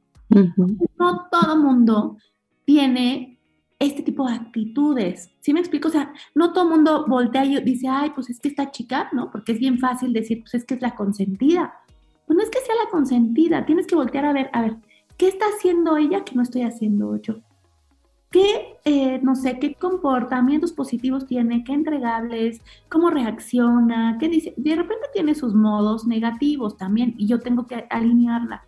[0.97, 2.17] No todo mundo
[2.65, 3.39] tiene
[3.77, 5.29] este tipo de actitudes.
[5.41, 5.89] ¿Sí me explico?
[5.89, 9.29] O sea, no todo mundo voltea y dice, ay, pues es que esta chica, ¿no?
[9.29, 11.73] Porque es bien fácil decir, pues es que es la consentida.
[12.33, 14.77] No es que sea la consentida, tienes que voltear a ver, a ver,
[15.17, 17.35] ¿qué está haciendo ella que no estoy haciendo yo?
[18.31, 24.55] ¿Qué, eh, no sé, qué comportamientos positivos tiene, qué entregables, cómo reacciona, qué dice?
[24.57, 28.63] De repente tiene sus modos negativos también y yo tengo que alinearla.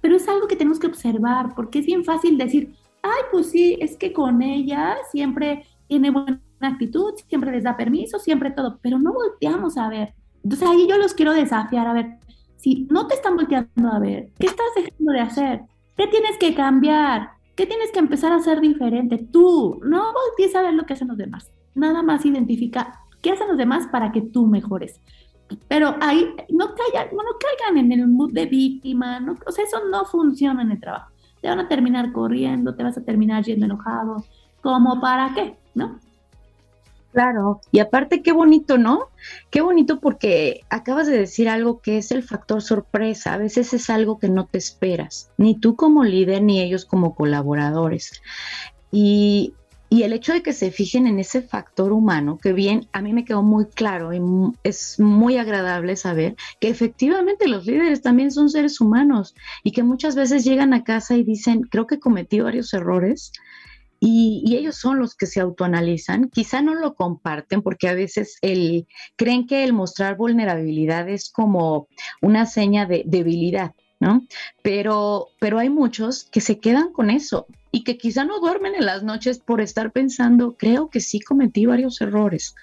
[0.00, 3.76] Pero es algo que tenemos que observar porque es bien fácil decir, ay, pues sí,
[3.80, 8.98] es que con ella siempre tiene buena actitud, siempre les da permiso, siempre todo, pero
[8.98, 12.18] no volteamos a ver Entonces ahí yo los quiero desafiar a ver,
[12.60, 15.60] si no te están volteando a ver, ¿qué estás dejando de hacer?
[15.96, 17.30] ¿Qué tienes que cambiar?
[17.56, 19.18] ¿Qué tienes que empezar a hacer diferente?
[19.18, 21.50] Tú, no voltees a ver lo que hacen los demás.
[21.74, 25.00] Nada más identifica qué hacen los demás para que tú mejores.
[25.68, 29.78] Pero ahí no caigan, no, caigan en el mood de víctima, no, o sea, eso
[29.90, 31.10] no funciona en el trabajo.
[31.40, 34.24] Te van a terminar corriendo, te vas a terminar yendo enojado,
[34.62, 35.56] ¿como para qué?
[35.74, 35.98] ¿No?
[37.12, 39.08] Claro, y aparte qué bonito, ¿no?
[39.50, 43.34] Qué bonito porque acabas de decir algo que es el factor sorpresa.
[43.34, 47.16] A veces es algo que no te esperas, ni tú como líder ni ellos como
[47.16, 48.22] colaboradores.
[48.92, 49.54] Y,
[49.88, 53.12] y el hecho de que se fijen en ese factor humano, que bien, a mí
[53.12, 54.20] me quedó muy claro y
[54.62, 60.14] es muy agradable saber que efectivamente los líderes también son seres humanos y que muchas
[60.14, 63.32] veces llegan a casa y dicen, creo que cometí varios errores
[64.00, 66.30] y, ellos son los que se autoanalizan.
[66.30, 71.86] Quizá no lo comparten porque a veces el, creen que el mostrar vulnerabilidad es como
[72.22, 74.26] una seña de debilidad, ¿no?
[74.62, 78.86] Pero, pero hay muchos que se quedan con eso y que quizá no duermen en
[78.86, 82.54] las noches por estar pensando, creo que sí cometí varios errores.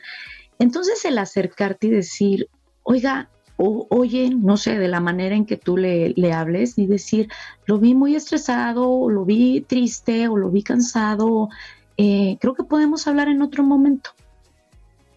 [0.58, 2.50] Entonces el acercarte y decir,
[2.82, 6.86] oiga, o, oye, no sé, de la manera en que tú le, le, hables y
[6.86, 7.30] decir,
[7.66, 11.50] lo vi muy estresado, o lo vi triste, o lo vi cansado,
[11.98, 14.12] eh, creo que podemos hablar en otro momento.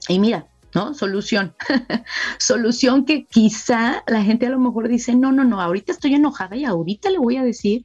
[0.08, 0.94] Y mira, ¿no?
[0.94, 1.54] Solución.
[2.38, 6.56] Solución que quizá la gente a lo mejor dice, no, no, no, ahorita estoy enojada
[6.56, 7.84] y ahorita le voy a decir.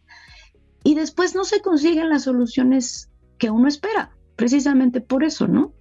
[0.84, 5.74] Y después no se consiguen las soluciones que uno espera, precisamente por eso, ¿no?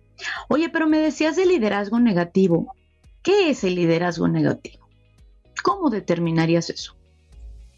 [0.48, 2.74] Oye, pero me decías de liderazgo negativo.
[3.24, 4.86] ¿Qué es el liderazgo negativo?
[5.64, 6.94] ¿Cómo determinarías eso?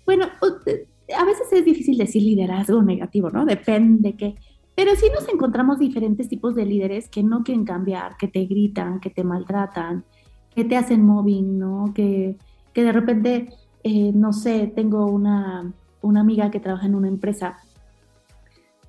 [0.04, 3.46] Bueno, a veces es difícil decir liderazgo negativo, ¿no?
[3.46, 4.34] Depende de qué.
[4.74, 8.98] Pero sí nos encontramos diferentes tipos de líderes que no quieren cambiar, que te gritan,
[8.98, 10.04] que te maltratan,
[10.52, 11.92] que te hacen mobbing, ¿no?
[11.94, 12.36] Que,
[12.72, 13.48] que de repente,
[13.84, 17.56] eh, no sé, tengo una, una amiga que trabaja en una empresa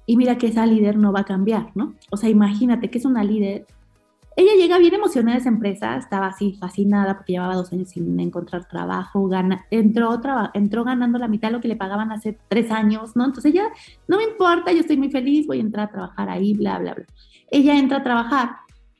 [0.07, 1.93] y mira que esa líder no va a cambiar, ¿no?
[2.09, 3.67] O sea, imagínate que es una líder
[4.37, 8.19] ella llega bien emocionada a esa empresa, estaba así fascinada porque llevaba dos años sin
[8.19, 10.21] encontrar trabajo, gana, entró,
[10.53, 13.25] entró ganando la mitad de lo que le pagaban hace tres años, ¿no?
[13.25, 13.63] Entonces ella,
[14.07, 16.93] no me importa, yo estoy muy feliz, voy a entrar a trabajar ahí, bla, bla,
[16.93, 17.05] bla.
[17.49, 18.51] Ella entra a trabajar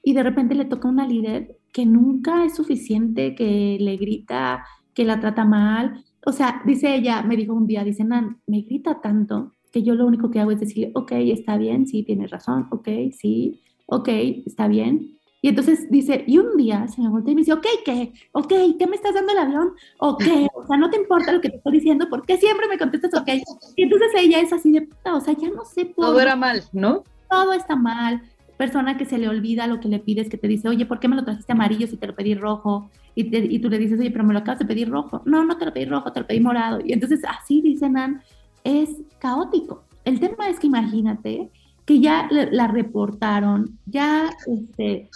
[0.02, 5.06] y de repente le toca una líder que nunca es suficiente, que le grita, que
[5.06, 6.04] la trata mal.
[6.26, 9.93] O sea, dice ella, me dijo un día, dice, Nan, me grita tanto que yo
[9.93, 14.10] lo único que hago es decir, ok, está bien, sí, tienes razón, ok, sí, ok,
[14.47, 15.16] está bien,
[15.47, 18.12] y entonces dice, y un día se me voltea y me dice, ok, ¿qué?
[18.33, 19.69] Ok, ¿qué me estás dando el avión?
[19.97, 23.13] Ok, o sea, no te importa lo que te estoy diciendo, porque siempre me contestas
[23.13, 23.29] ok.
[23.77, 26.36] Y entonces ella es así de puta, o sea, ya no sé por Todo era
[26.36, 27.05] mal, ¿no?
[27.29, 28.23] Todo está mal.
[28.57, 31.07] Persona que se le olvida lo que le pides, que te dice, oye, ¿por qué
[31.07, 32.89] me lo trajiste amarillo si te lo pedí rojo?
[33.15, 35.21] Y, y tú le dices, oye, pero me lo acabas de pedir rojo.
[35.23, 36.81] No, no te lo pedí rojo, te lo pedí morado.
[36.83, 38.21] Y entonces así, dice Nan,
[38.65, 39.86] es caótico.
[40.03, 41.49] El tema es que imagínate
[41.86, 45.10] que ya la reportaron, ya este,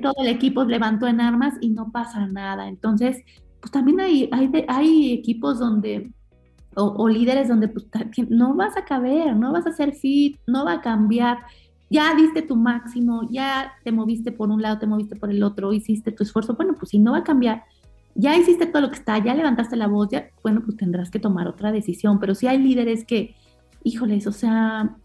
[0.00, 2.68] todo el equipo levantó en armas y no pasa nada.
[2.68, 3.18] Entonces,
[3.60, 4.28] pues también hay,
[4.68, 6.10] hay, equipos donde,
[6.74, 7.86] o, líderes donde pues,
[8.28, 11.38] no vas a caber, no vas a ser fit, no va a cambiar.
[11.90, 15.72] Ya diste tu máximo, ya te moviste por un lado, te moviste por el otro,
[15.72, 16.54] hiciste tu esfuerzo.
[16.54, 17.64] Bueno, pues si no va a cambiar,
[18.14, 21.18] ya hiciste todo lo que está, ya levantaste la voz, ya, bueno, pues tendrás que
[21.18, 22.18] tomar otra decisión.
[22.18, 23.36] Pero si hay líderes que,
[23.84, 24.96] híjoles, o sea,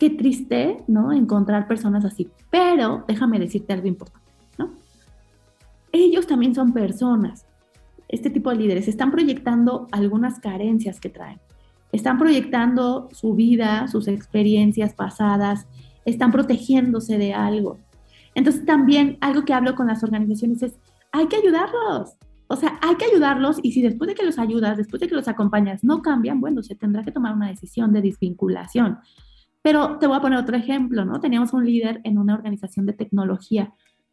[0.00, 1.12] qué triste, ¿no?
[1.12, 2.28] Encontrar personas así.
[2.50, 4.70] Pero déjame decirte algo importante, ¿no?
[5.92, 7.46] Ellos también son personas.
[8.08, 11.38] Este tipo de líderes están proyectando algunas carencias que traen.
[11.92, 15.68] Están proyectando su vida, sus experiencias pasadas,
[16.06, 17.78] están protegiéndose de algo.
[18.34, 20.78] Entonces también algo que hablo con las organizaciones es,
[21.12, 22.16] hay que ayudarlos.
[22.46, 25.14] O sea, hay que ayudarlos y si después de que los ayudas, después de que
[25.14, 28.98] los acompañas, no cambian, bueno, se tendrá que tomar una decisión de desvinculación.
[29.62, 31.20] Pero te voy a poner otro ejemplo, ¿no?
[31.20, 33.72] Teníamos un líder en una organización de tecnología,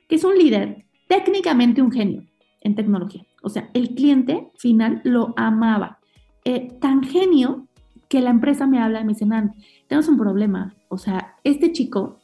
[0.09, 2.23] que es un líder, técnicamente un genio
[2.61, 3.25] en tecnología.
[3.41, 5.99] O sea, el cliente final lo amaba.
[6.43, 7.67] Eh, tan genio
[8.09, 9.53] que la empresa me habla y me dice, Nan,
[9.87, 10.75] tenemos un problema.
[10.89, 12.19] O sea, este chico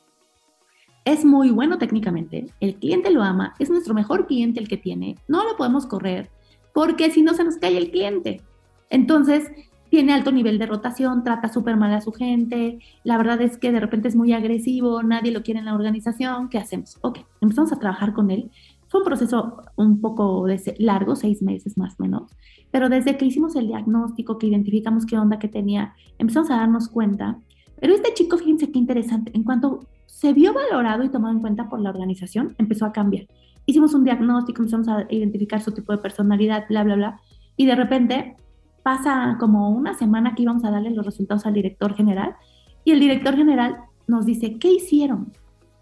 [1.05, 5.17] es muy bueno técnicamente, el cliente lo ama, es nuestro mejor cliente el que tiene,
[5.27, 6.29] no lo podemos correr
[6.73, 8.41] porque si no se nos cae el cliente.
[8.89, 9.51] Entonces,
[9.93, 13.71] tiene alto nivel de rotación, trata súper mal a su gente, la verdad es que
[13.71, 16.97] de repente es muy agresivo, nadie lo quiere en la organización, ¿qué hacemos?
[17.01, 18.49] Ok, empezamos a trabajar con él.
[18.87, 20.47] Fue un proceso un poco
[20.79, 22.31] largo, seis meses más o menos,
[22.71, 26.89] pero desde que hicimos el diagnóstico, que identificamos qué onda que tenía, empezamos a darnos
[26.89, 27.37] cuenta.
[27.79, 31.69] Pero este chico, fíjense qué interesante, en cuanto se vio valorado y tomado en cuenta
[31.69, 33.27] por la organización, empezó a cambiar.
[33.67, 37.19] hicimos un diagnóstico, empezamos a identificar su tipo de personalidad, bla, bla, bla,
[37.57, 38.37] y de repente
[38.83, 42.35] pasa como una semana que íbamos a darle los resultados al director general
[42.83, 43.77] y el director general
[44.07, 45.31] nos dice, ¿qué hicieron?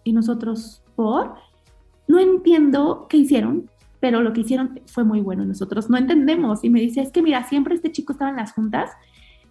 [0.04, 1.34] Y nosotros, ¿por?
[2.08, 5.43] No entiendo qué hicieron, pero lo que hicieron fue muy bueno.
[5.45, 6.64] Nosotros no entendemos.
[6.64, 8.91] Y me dice, es que mira, siempre este chico estaba en las juntas,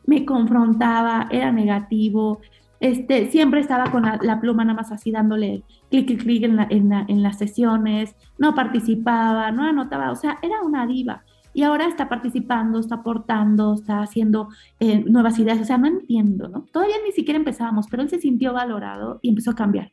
[0.07, 2.40] me confrontaba, era negativo,
[2.78, 7.22] este, siempre estaba con la, pluma nada más así dándole clic, clic, clic en, en
[7.22, 11.24] las sesiones, no participaba, no anotaba, o sea, era una diva
[11.61, 14.48] y ahora está participando, está aportando, está haciendo
[14.78, 15.61] eh, nuevas ideas.
[15.61, 16.64] O sea, no entiendo, ¿no?
[16.72, 19.92] Todavía ni siquiera empezábamos, pero él se sintió valorado y empezó a cambiar.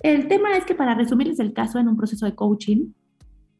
[0.00, 2.92] El tema es que para resumirles el caso en un proceso de coaching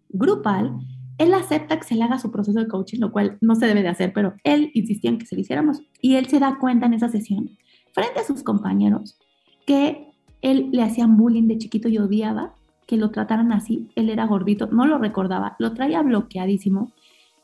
[0.09, 0.78] grupal,
[1.18, 3.82] él acepta que se le haga su proceso de coaching, lo cual no se debe
[3.82, 6.86] de hacer, pero él insistía en que se lo hiciéramos y él se da cuenta
[6.86, 7.51] en esa sesión,
[7.92, 9.18] frente a sus compañeros,
[9.66, 12.55] que él le hacían bullying de chiquito y odiaba
[12.86, 13.90] que lo trataran así.
[13.97, 16.95] Él era gordito, no lo recordaba, lo traía bloqueadísimo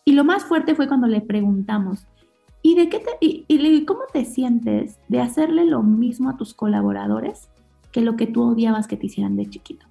[0.05, 2.07] y lo más fuerte fue cuando le preguntamos,
[2.63, 7.49] ¿y de qué te, y, cómo te sientes de hacerle lo mismo a tus colaboradores
[7.93, 9.87] que lo que tú odiabas que te hicieran de chiquito?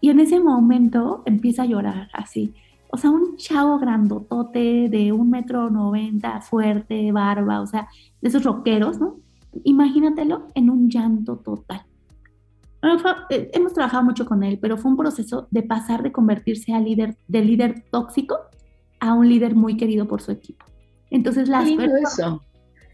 [0.00, 2.54] Y en ese momento empieza a llorar así.
[2.88, 7.88] O sea, un chavo grandotote de un metro noventa, fuerte, barba, o sea,
[8.20, 9.16] de esos rockeros, ¿no?
[9.64, 11.84] Imagínatelo en un llanto total.
[13.30, 16.80] Eh, hemos trabajado mucho con él, pero fue un proceso de pasar de convertirse a
[16.80, 18.36] líder, de líder tóxico
[19.06, 20.64] a un líder muy querido por su equipo.
[21.10, 22.42] Entonces, las Qué lindo eso.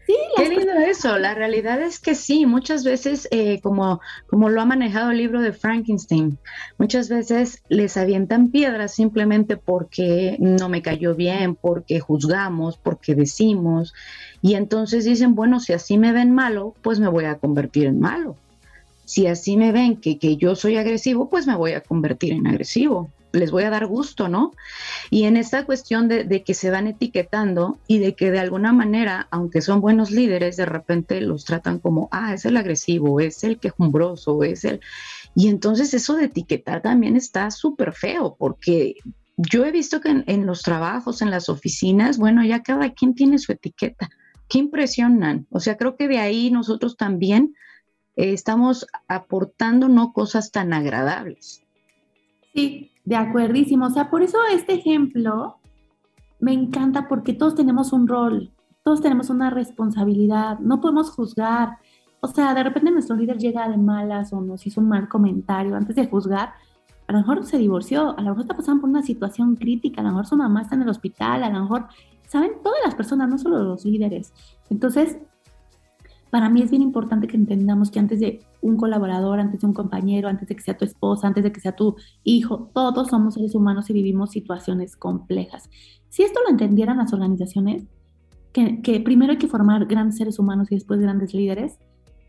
[0.05, 1.17] Sí, Qué lindo eso.
[1.17, 5.41] La realidad es que sí, muchas veces, eh, como, como lo ha manejado el libro
[5.41, 6.37] de Frankenstein,
[6.77, 13.93] muchas veces les avientan piedras simplemente porque no me cayó bien, porque juzgamos, porque decimos,
[14.41, 18.01] y entonces dicen, bueno, si así me ven malo, pues me voy a convertir en
[18.01, 18.35] malo.
[19.05, 22.47] Si así me ven que, que yo soy agresivo, pues me voy a convertir en
[22.47, 24.53] agresivo les voy a dar gusto, ¿no?
[25.09, 29.27] Y en esta cuestión de, que se van etiquetando y de que de alguna manera,
[29.31, 33.59] aunque son buenos líderes, de repente los tratan como, ah, es el agresivo, es el
[33.59, 34.79] quejumbroso, es el...
[35.35, 38.97] Y entonces eso de etiquetar también está súper feo, porque
[39.35, 43.39] yo he visto que en, los trabajos, en las oficinas, bueno, ya cada quien tiene
[43.39, 44.09] su etiqueta.
[44.47, 45.47] Qué impresionan.
[45.49, 47.55] O sea, creo que de ahí nosotros también
[48.15, 51.63] eh, estamos aportando no cosas tan agradables.
[52.53, 53.87] Sí, de acuerdísimo.
[53.87, 55.57] O sea, por eso este ejemplo
[56.39, 58.51] me encanta porque todos tenemos un rol,
[58.83, 61.77] todos tenemos una responsabilidad, no podemos juzgar.
[62.19, 65.75] O sea, de repente nuestro líder llega de malas o nos hizo un mal comentario
[65.75, 66.53] antes de juzgar.
[67.07, 70.03] A lo mejor se divorció, a lo mejor está pasando por una situación crítica, a
[70.05, 71.87] lo mejor su mamá está en el hospital, a lo mejor,
[72.27, 72.53] ¿saben?
[72.63, 74.33] Todas las personas, no solo los líderes.
[74.69, 75.17] Entonces,
[76.29, 79.73] para mí es bien importante que entendamos que antes de un colaborador, antes de un
[79.73, 83.35] compañero, antes de que sea tu esposa, antes de que sea tu hijo, todos somos
[83.35, 85.69] seres humanos y vivimos situaciones complejas.
[86.09, 87.83] Si esto lo entendieran las organizaciones,
[88.53, 91.77] que, primero hay que formar grandes seres humanos y después grandes líderes,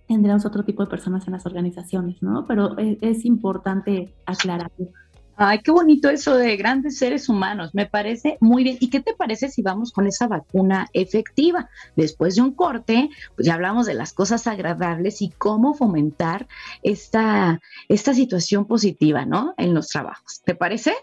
[0.08, 2.46] tendríamos otro tipo de personas en las organizaciones, ¿no?
[2.46, 4.88] Pero es, es importante aclararlo.
[5.36, 8.76] Ay, qué bonito eso de grandes seres humanos, me parece muy bien.
[8.80, 11.68] ¿Y qué te parece si vamos con esa vacuna efectiva?
[11.96, 16.46] Después de un corte, pues ya hablamos de las cosas agradables y cómo fomentar
[16.82, 19.54] esta, esta situación positiva, ¿no?
[19.56, 20.42] En los trabajos.
[20.44, 20.94] ¿Te parece?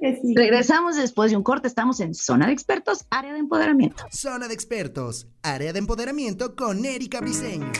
[0.00, 0.34] Sí.
[0.34, 4.04] Regresamos después de un corte, estamos en Zona de Expertos, área de empoderamiento.
[4.10, 7.72] Zona de Expertos, área de empoderamiento con Erika Briseño.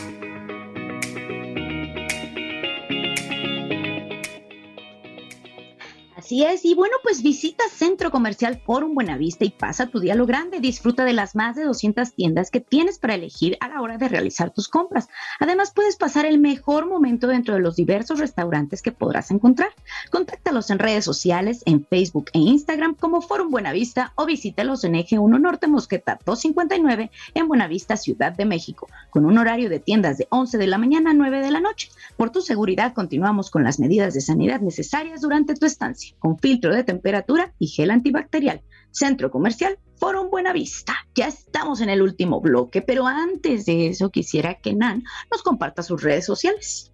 [6.29, 10.27] Así es, y bueno, pues visita Centro Comercial Forum Buenavista y pasa tu día lo
[10.27, 10.59] grande.
[10.59, 14.07] Disfruta de las más de 200 tiendas que tienes para elegir a la hora de
[14.07, 15.09] realizar tus compras.
[15.39, 19.69] Además, puedes pasar el mejor momento dentro de los diversos restaurantes que podrás encontrar.
[20.11, 25.17] Contáctalos en redes sociales, en Facebook e Instagram como Forum Buenavista o visítalos en Eje
[25.17, 30.27] 1 Norte Mosqueta 259 en Buenavista, Ciudad de México, con un horario de tiendas de
[30.29, 31.89] 11 de la mañana a 9 de la noche.
[32.17, 36.73] Por tu seguridad, continuamos con las medidas de sanidad necesarias durante tu estancia con filtro
[36.73, 38.61] de temperatura y gel antibacterial.
[38.91, 40.93] Centro Comercial Forum Buenavista.
[41.15, 45.83] Ya estamos en el último bloque, pero antes de eso quisiera que Nan nos comparta
[45.83, 46.91] sus redes sociales.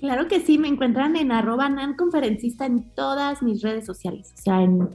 [0.00, 4.42] Claro que sí, me encuentran en arroba Nan Conferencista en todas mis redes sociales, o
[4.42, 4.88] sea, en,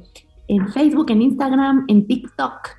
[0.73, 2.69] Facebook, en Instagram, en TikTok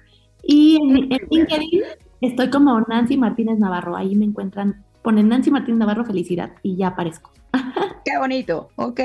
[0.43, 1.83] y en, en LinkedIn
[2.21, 6.89] estoy como Nancy Martínez Navarro, ahí me encuentran, ponen Nancy Martínez Navarro Felicidad y ya
[6.89, 7.33] aparezco.
[8.05, 8.69] Qué bonito.
[8.77, 9.01] Ok.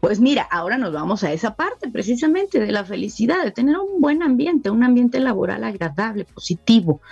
[0.00, 4.00] Pues mira, ahora nos vamos a esa parte precisamente de la felicidad, de tener un
[4.00, 7.02] buen ambiente, un ambiente laboral agradable, positivo.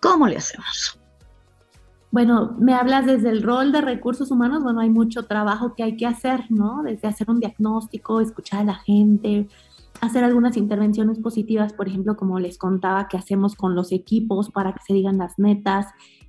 [0.00, 0.98] ¿Cómo le hacemos?
[2.10, 5.98] Bueno, me hablas desde el rol de recursos humanos, bueno, hay mucho trabajo que hay
[5.98, 6.82] que hacer, ¿no?
[6.82, 9.46] Desde hacer un diagnóstico, escuchar a la gente,
[10.00, 14.72] hacer algunas intervenciones positivas, por ejemplo, como les contaba que hacemos con los equipos para
[14.72, 15.88] que se digan las metas,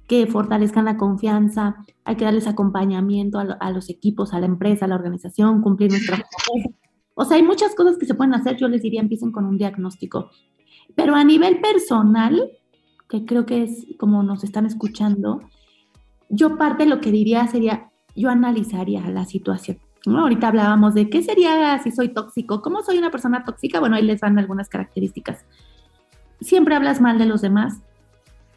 [0.09, 4.87] que fortalezcan la confianza, hay que darles acompañamiento a, los equipos, a la empresa, a
[4.87, 6.25] la organización, cumplir nuestra
[7.13, 9.57] O sea, hay muchas cosas que se pueden hacer, yo les diría, empiecen con un
[9.57, 10.31] diagnóstico.
[10.95, 12.49] Pero a nivel personal,
[13.07, 15.41] que creo que es como nos están escuchando,
[16.29, 19.77] yo parte lo que diría sería, yo analizaría la situación.
[20.07, 23.79] Ahorita hablábamos de qué sería si soy tóxico, cómo soy una persona tóxica.
[23.79, 25.45] Bueno, ahí les van algunas características.
[26.39, 27.81] Siempre hablas mal de los demás,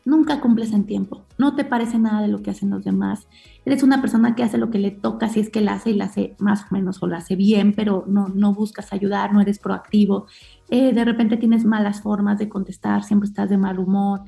[0.05, 3.27] nunca cumples en tiempo, no te parece nada de lo que hacen los demás.
[3.65, 5.95] Eres una persona que hace lo que le toca, si es que la hace y
[5.95, 9.41] la hace más o menos o la hace bien, pero no, no buscas ayudar, no
[9.41, 10.27] eres proactivo.
[10.71, 14.23] Eh, de repente tienes malas formas de contestar, siempre estás de mal humor.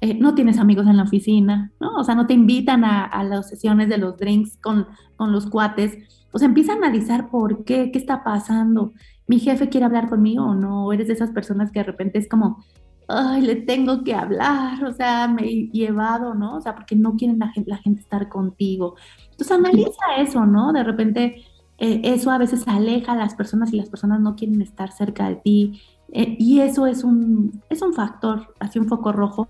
[0.00, 1.94] Eh, no tienes amigos en la oficina, ¿no?
[1.96, 5.96] O sea, no te invitan a, las sesiones de los drinks con, con los cuates.
[6.32, 8.92] O empieza a analizar por qué, qué está pasando.
[9.28, 10.92] Mi jefe quiere hablar conmigo o no.
[10.92, 12.64] Eres de esas personas que de repente es como,
[13.08, 16.56] ay, le tengo que hablar, o sea, me he llevado, ¿no?
[16.56, 18.96] O sea, porque no quieren la gente, la gente estar contigo.
[19.30, 20.72] Entonces analiza eso, ¿no?
[20.72, 21.44] De repente
[21.78, 25.28] eh, eso a veces aleja a las personas y las personas no quieren estar cerca
[25.28, 25.80] de ti.
[26.12, 29.48] Eh, y eso es un, es un factor, así un foco rojo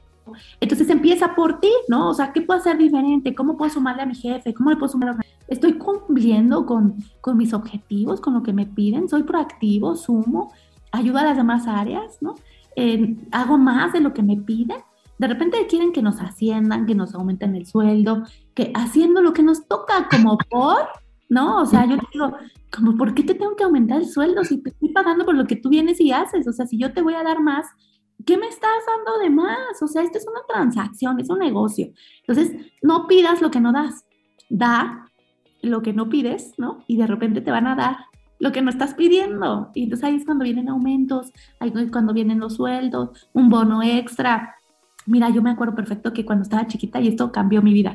[0.61, 2.11] entonces empieza por ti, ¿no?
[2.11, 3.35] O sea, ¿qué puedo hacer diferente?
[3.35, 4.55] ¿Cómo puedo sumarle a mi jefe?
[4.55, 5.19] ¿Cómo le puedo sumar a...
[5.49, 10.53] Estoy cumpliendo con, con mis objetivos, con lo que me piden, soy proactivo, sumo,
[10.93, 12.37] ayudo a las demás áreas, ¿no?
[13.31, 14.79] Hago más de lo que me piden.
[15.19, 19.43] De repente quieren que nos asciendan, que nos aumenten el sueldo, que haciendo lo que
[19.43, 20.89] nos toca como por,
[21.29, 21.63] ¿no?
[21.63, 22.37] O sea, yo digo,
[22.75, 25.47] como, ¿por qué te tengo que aumentar el sueldo si te estoy pagando por lo
[25.47, 26.49] que tú vienes y haces?
[26.49, 27.67] O sea, si yo te voy a dar más,
[28.27, 29.81] ¿qué me estás dando de más?
[29.81, 31.93] O sea, esto es una transacción, es un negocio.
[32.27, 34.05] Entonces, no pidas lo que no das.
[34.49, 35.07] Da
[35.63, 36.85] lo que no pides, ¿no?
[36.87, 37.97] Y de repente te van a dar
[38.43, 39.71] lo que no estás pidiendo.
[39.73, 41.31] Y entonces ahí es cuando vienen aumentos,
[41.61, 44.57] ahí es cuando vienen los sueldos, un bono extra.
[45.07, 47.95] Mira, yo me acuerdo perfecto que cuando estaba chiquita, y esto cambió mi vida,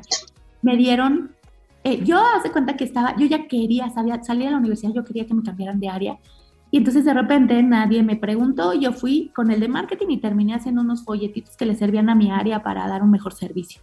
[0.62, 1.32] me dieron,
[1.84, 5.04] eh, yo hace cuenta que estaba, yo ya quería, sabía, salí de la universidad, yo
[5.04, 6.18] quería que me cambiaran de área
[6.70, 10.54] y entonces de repente nadie me preguntó, yo fui con el de marketing y terminé
[10.54, 13.82] haciendo unos folletitos que le servían a mi área para dar un mejor servicio.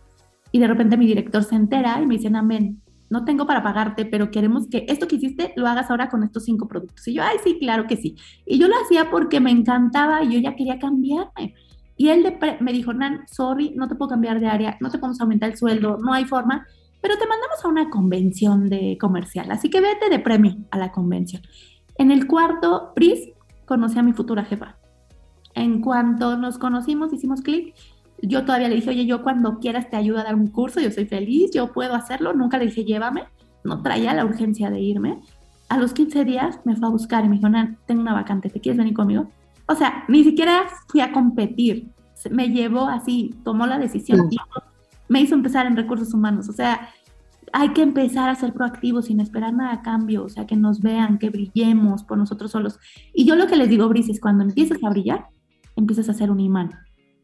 [0.52, 2.80] Y de repente mi director se entera y me dice, amén,
[3.14, 6.44] no tengo para pagarte, pero queremos que esto que hiciste lo hagas ahora con estos
[6.44, 7.06] cinco productos.
[7.06, 8.16] Y yo, ay, sí, claro que sí.
[8.44, 11.54] Y yo lo hacía porque me encantaba y yo ya quería cambiarme.
[11.96, 15.20] Y él me dijo, Nan, sorry, no te puedo cambiar de área, no te podemos
[15.20, 16.66] aumentar el sueldo, no hay forma,
[17.00, 20.90] pero te mandamos a una convención de comercial, así que vete de premio a la
[20.90, 21.40] convención.
[21.96, 23.30] En el cuarto, Pris
[23.64, 24.76] conocí a mi futura jefa.
[25.54, 27.76] En cuanto nos conocimos, hicimos clic.
[28.22, 30.90] Yo todavía le dije, oye, yo cuando quieras te ayudo a dar un curso, yo
[30.90, 32.32] soy feliz, yo puedo hacerlo.
[32.32, 33.24] Nunca le dije, llévame.
[33.64, 35.20] No traía la urgencia de irme.
[35.68, 37.48] A los 15 días me fue a buscar y me dijo,
[37.86, 39.28] tengo una vacante, ¿te quieres venir conmigo?
[39.66, 41.88] O sea, ni siquiera fui a competir.
[42.30, 44.28] Me llevó así, tomó la decisión.
[45.08, 46.48] me hizo empezar en recursos humanos.
[46.48, 46.88] O sea,
[47.52, 50.80] hay que empezar a ser proactivos sin esperar nada a cambio, o sea, que nos
[50.80, 52.78] vean, que brillemos por nosotros solos.
[53.12, 55.28] Y yo lo que les digo, Brice, es cuando empiezas a brillar,
[55.76, 56.72] empiezas a ser un imán.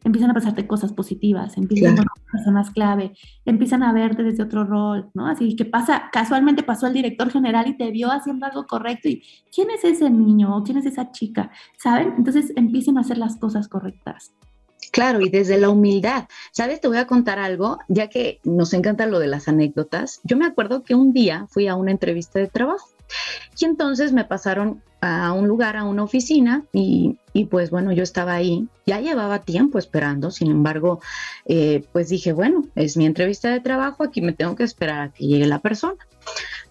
[0.03, 3.13] Empiezan a pasarte cosas positivas, empiezan a ser personas clave,
[3.45, 5.27] empiezan a verte desde otro rol, ¿no?
[5.27, 9.23] Así que pasa, casualmente pasó el director general y te vio haciendo algo correcto y
[9.53, 10.63] ¿quién es ese niño?
[10.63, 11.51] ¿Quién es esa chica?
[11.77, 12.15] ¿Saben?
[12.17, 14.33] Entonces empiecen a hacer las cosas correctas.
[14.91, 16.27] Claro, y desde la humildad.
[16.51, 16.81] ¿Sabes?
[16.81, 20.19] Te voy a contar algo, ya que nos encanta lo de las anécdotas.
[20.23, 22.89] Yo me acuerdo que un día fui a una entrevista de trabajo
[23.65, 27.17] entonces me pasaron a un lugar, a una oficina y,
[27.49, 31.01] pues bueno, yo estaba ahí, ya llevaba tiempo esperando, sin embargo,
[31.45, 35.11] eh, pues dije, bueno, es mi entrevista de trabajo, aquí me tengo que esperar a
[35.11, 35.97] que llegue la persona.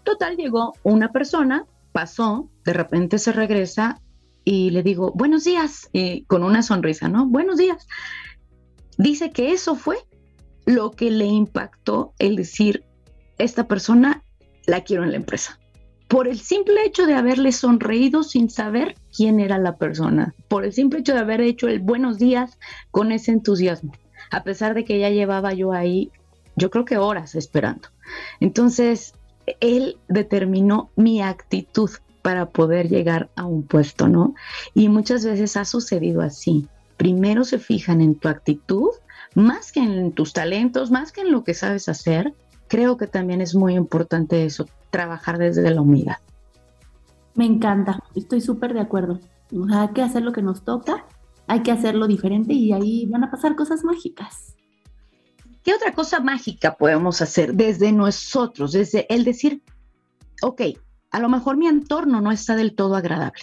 [0.05, 4.01] Total, llegó una persona, pasó, de repente se regresa
[4.45, 7.27] y le digo, buenos días, y con una sonrisa, ¿no?
[7.27, 7.87] Buenos días.
[8.97, 9.97] Dice que eso fue
[10.67, 12.85] lo que le impactó el decir,
[13.39, 14.23] esta persona
[14.67, 15.59] la quiero en la empresa.
[16.11, 20.73] Por el simple hecho de haberle sonreído sin saber quién era la persona, por el
[20.73, 22.59] simple hecho de haber hecho el buenos días
[22.91, 23.93] con ese entusiasmo,
[24.33, 26.11] a pesar de que ya llevaba yo ahí,
[26.57, 27.91] yo creo que horas esperando.
[28.41, 29.15] Entonces,
[29.61, 31.91] él determinó mi actitud
[32.23, 34.35] para poder llegar a un puesto, ¿no?
[34.75, 36.67] Y muchas veces ha sucedido así.
[36.97, 38.91] Primero se fijan en tu actitud,
[39.37, 42.35] más que en tus talentos, más que en lo que sabes hacer.
[42.71, 46.19] Creo que también es muy importante eso, trabajar desde la humildad.
[47.35, 49.19] Me encanta, estoy súper de acuerdo.
[49.73, 51.05] hay que hacer lo que nos toca,
[51.49, 54.55] hay que hacerlo diferente y ahí van a pasar cosas mágicas.
[55.65, 59.65] ¿Qué otra cosa mágica podemos hacer desde nosotros, desde el decir,
[60.41, 60.63] ok,
[61.11, 63.43] a lo mejor mi entorno no está del todo agradable,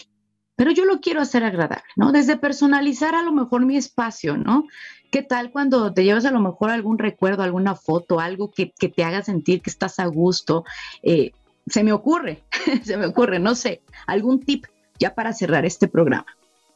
[0.56, 2.14] pero yo lo quiero hacer agradable, ¿no?
[2.14, 4.64] Desde personalizar a lo mejor mi espacio, ¿no?
[5.12, 9.04] ¿Qué tal cuando te llevas a lo mejor algún recuerdo, alguna foto, algo que, te
[9.04, 10.66] haga sentir que estás a gusto?
[11.02, 11.32] Eh,
[11.68, 12.44] se me ocurre,
[12.84, 14.66] se me ocurre, no sé, algún tip
[15.00, 16.26] ya para cerrar este programa.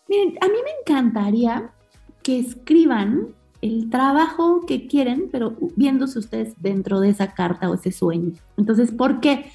[0.08, 1.72] Miren, a mí me encantaría
[2.24, 3.28] que escriban
[3.62, 8.34] el trabajo que quieren, pero viéndose ustedes dentro de esa carta o ese sueño.
[8.58, 9.46] Entonces, ¿por qué?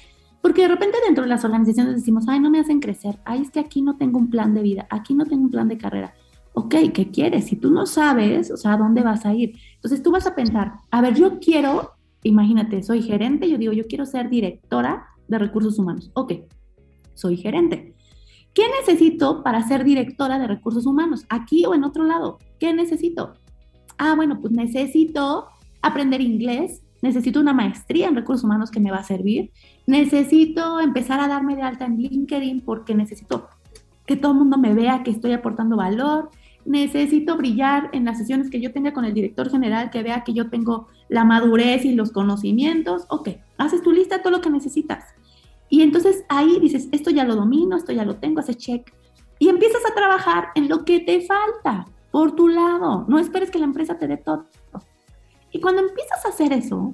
[0.41, 3.51] Porque de repente dentro de las organizaciones decimos, ay, no me hacen crecer, ay, es
[3.51, 6.13] que aquí no tengo un plan de vida, aquí no tengo un plan de carrera.
[6.59, 7.45] Ok, ¿qué quieres?
[7.45, 9.59] Si tú no sabes, o sea, ¿a dónde vas a ir?
[9.75, 11.91] Entonces tú vas a pensar, a ver, yo quiero,
[12.23, 16.09] imagínate, soy gerente, yo digo, yo quiero ser directora de recursos humanos.
[16.15, 16.33] Ok,
[17.13, 17.93] soy gerente.
[18.55, 21.27] ¿Qué necesito para ser directora de recursos humanos?
[21.29, 22.39] ¿Aquí o en otro lado?
[22.59, 23.35] ¿Qué necesito?
[23.99, 25.49] Ah, bueno, pues necesito
[25.83, 29.51] aprender inglés, necesito una maestría en recursos humanos que me va a servir,
[29.85, 33.47] necesito empezar a darme de alta en LinkedIn porque necesito
[34.07, 36.31] que todo el mundo me vea que estoy aportando valor,
[36.67, 40.33] necesito brillar en las sesiones que yo tenga con el director general, que vea que
[40.33, 43.05] yo tengo la madurez y los conocimientos.
[43.09, 45.05] Ok, haces tu lista todo lo que necesitas.
[45.69, 48.93] Y entonces ahí dices, esto ya lo domino, esto ya lo tengo, haces check.
[49.39, 53.05] Y empiezas a trabajar en lo que te falta por tu lado.
[53.07, 54.47] No esperes que la empresa te dé todo.
[55.51, 56.93] Y cuando empiezas a hacer eso,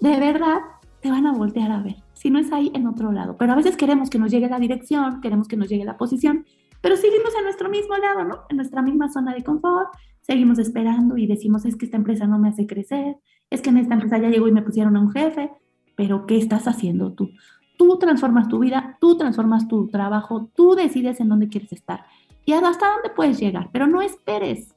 [0.00, 0.60] de verdad
[1.00, 1.96] te van a voltear a ver.
[2.14, 3.36] Si no es ahí, en otro lado.
[3.38, 6.46] Pero a veces queremos que nos llegue la dirección, queremos que nos llegue la posición,
[6.80, 8.40] pero seguimos en nuestro mismo lado, ¿no?
[8.48, 12.38] En nuestra misma zona de confort, seguimos esperando y decimos, es que esta empresa no
[12.38, 13.16] me hace crecer,
[13.50, 15.50] es que en esta empresa ya llegó y me pusieron a un jefe,
[15.96, 17.30] pero ¿qué estás haciendo tú?
[17.76, 22.04] Tú transformas tu vida, tú transformas tu trabajo, tú decides en dónde quieres estar
[22.44, 24.74] y hasta dónde puedes llegar, pero no esperes.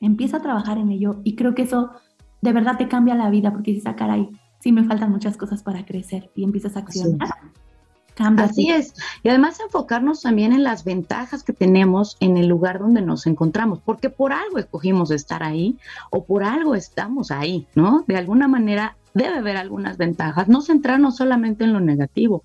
[0.00, 1.90] Empieza a trabajar en ello y creo que eso
[2.40, 4.28] de verdad te cambia la vida porque dices, ah, caray,
[4.60, 7.28] sí me faltan muchas cosas para crecer y empiezas a accionar.
[8.18, 8.94] Así es.
[9.22, 13.80] Y además enfocarnos también en las ventajas que tenemos en el lugar donde nos encontramos,
[13.84, 15.76] porque por algo escogimos estar ahí
[16.10, 18.04] o por algo estamos ahí, ¿no?
[18.06, 22.44] De alguna manera debe haber algunas ventajas, no centrarnos solamente en lo negativo,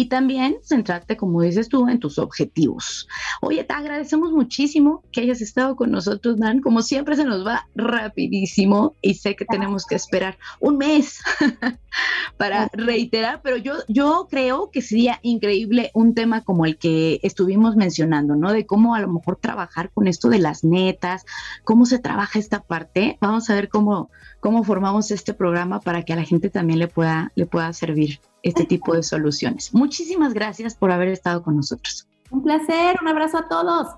[0.00, 3.06] y también centrarte, como dices tú, en tus objetivos.
[3.42, 6.62] Oye, te agradecemos muchísimo que hayas estado con nosotros, Dan.
[6.62, 11.20] Como siempre se nos va rapidísimo y sé que tenemos que esperar un mes
[12.38, 17.76] para reiterar, pero yo, yo creo que sería increíble un tema como el que estuvimos
[17.76, 18.54] mencionando, ¿no?
[18.54, 21.26] De cómo a lo mejor trabajar con esto de las netas,
[21.62, 23.18] cómo se trabaja esta parte.
[23.20, 24.08] Vamos a ver cómo,
[24.40, 28.20] cómo formamos este programa para que a la gente también le pueda, le pueda servir
[28.42, 29.72] este tipo de soluciones.
[29.74, 32.08] Muchísimas gracias por haber estado con nosotros.
[32.30, 33.88] Un placer, un abrazo a todos.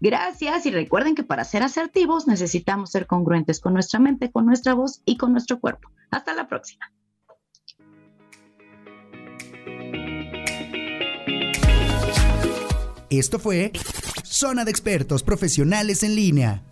[0.00, 4.74] Gracias y recuerden que para ser asertivos necesitamos ser congruentes con nuestra mente, con nuestra
[4.74, 5.90] voz y con nuestro cuerpo.
[6.10, 6.90] Hasta la próxima.
[13.10, 13.72] Esto fue
[14.22, 16.62] Zona de Expertos Profesionales en Línea.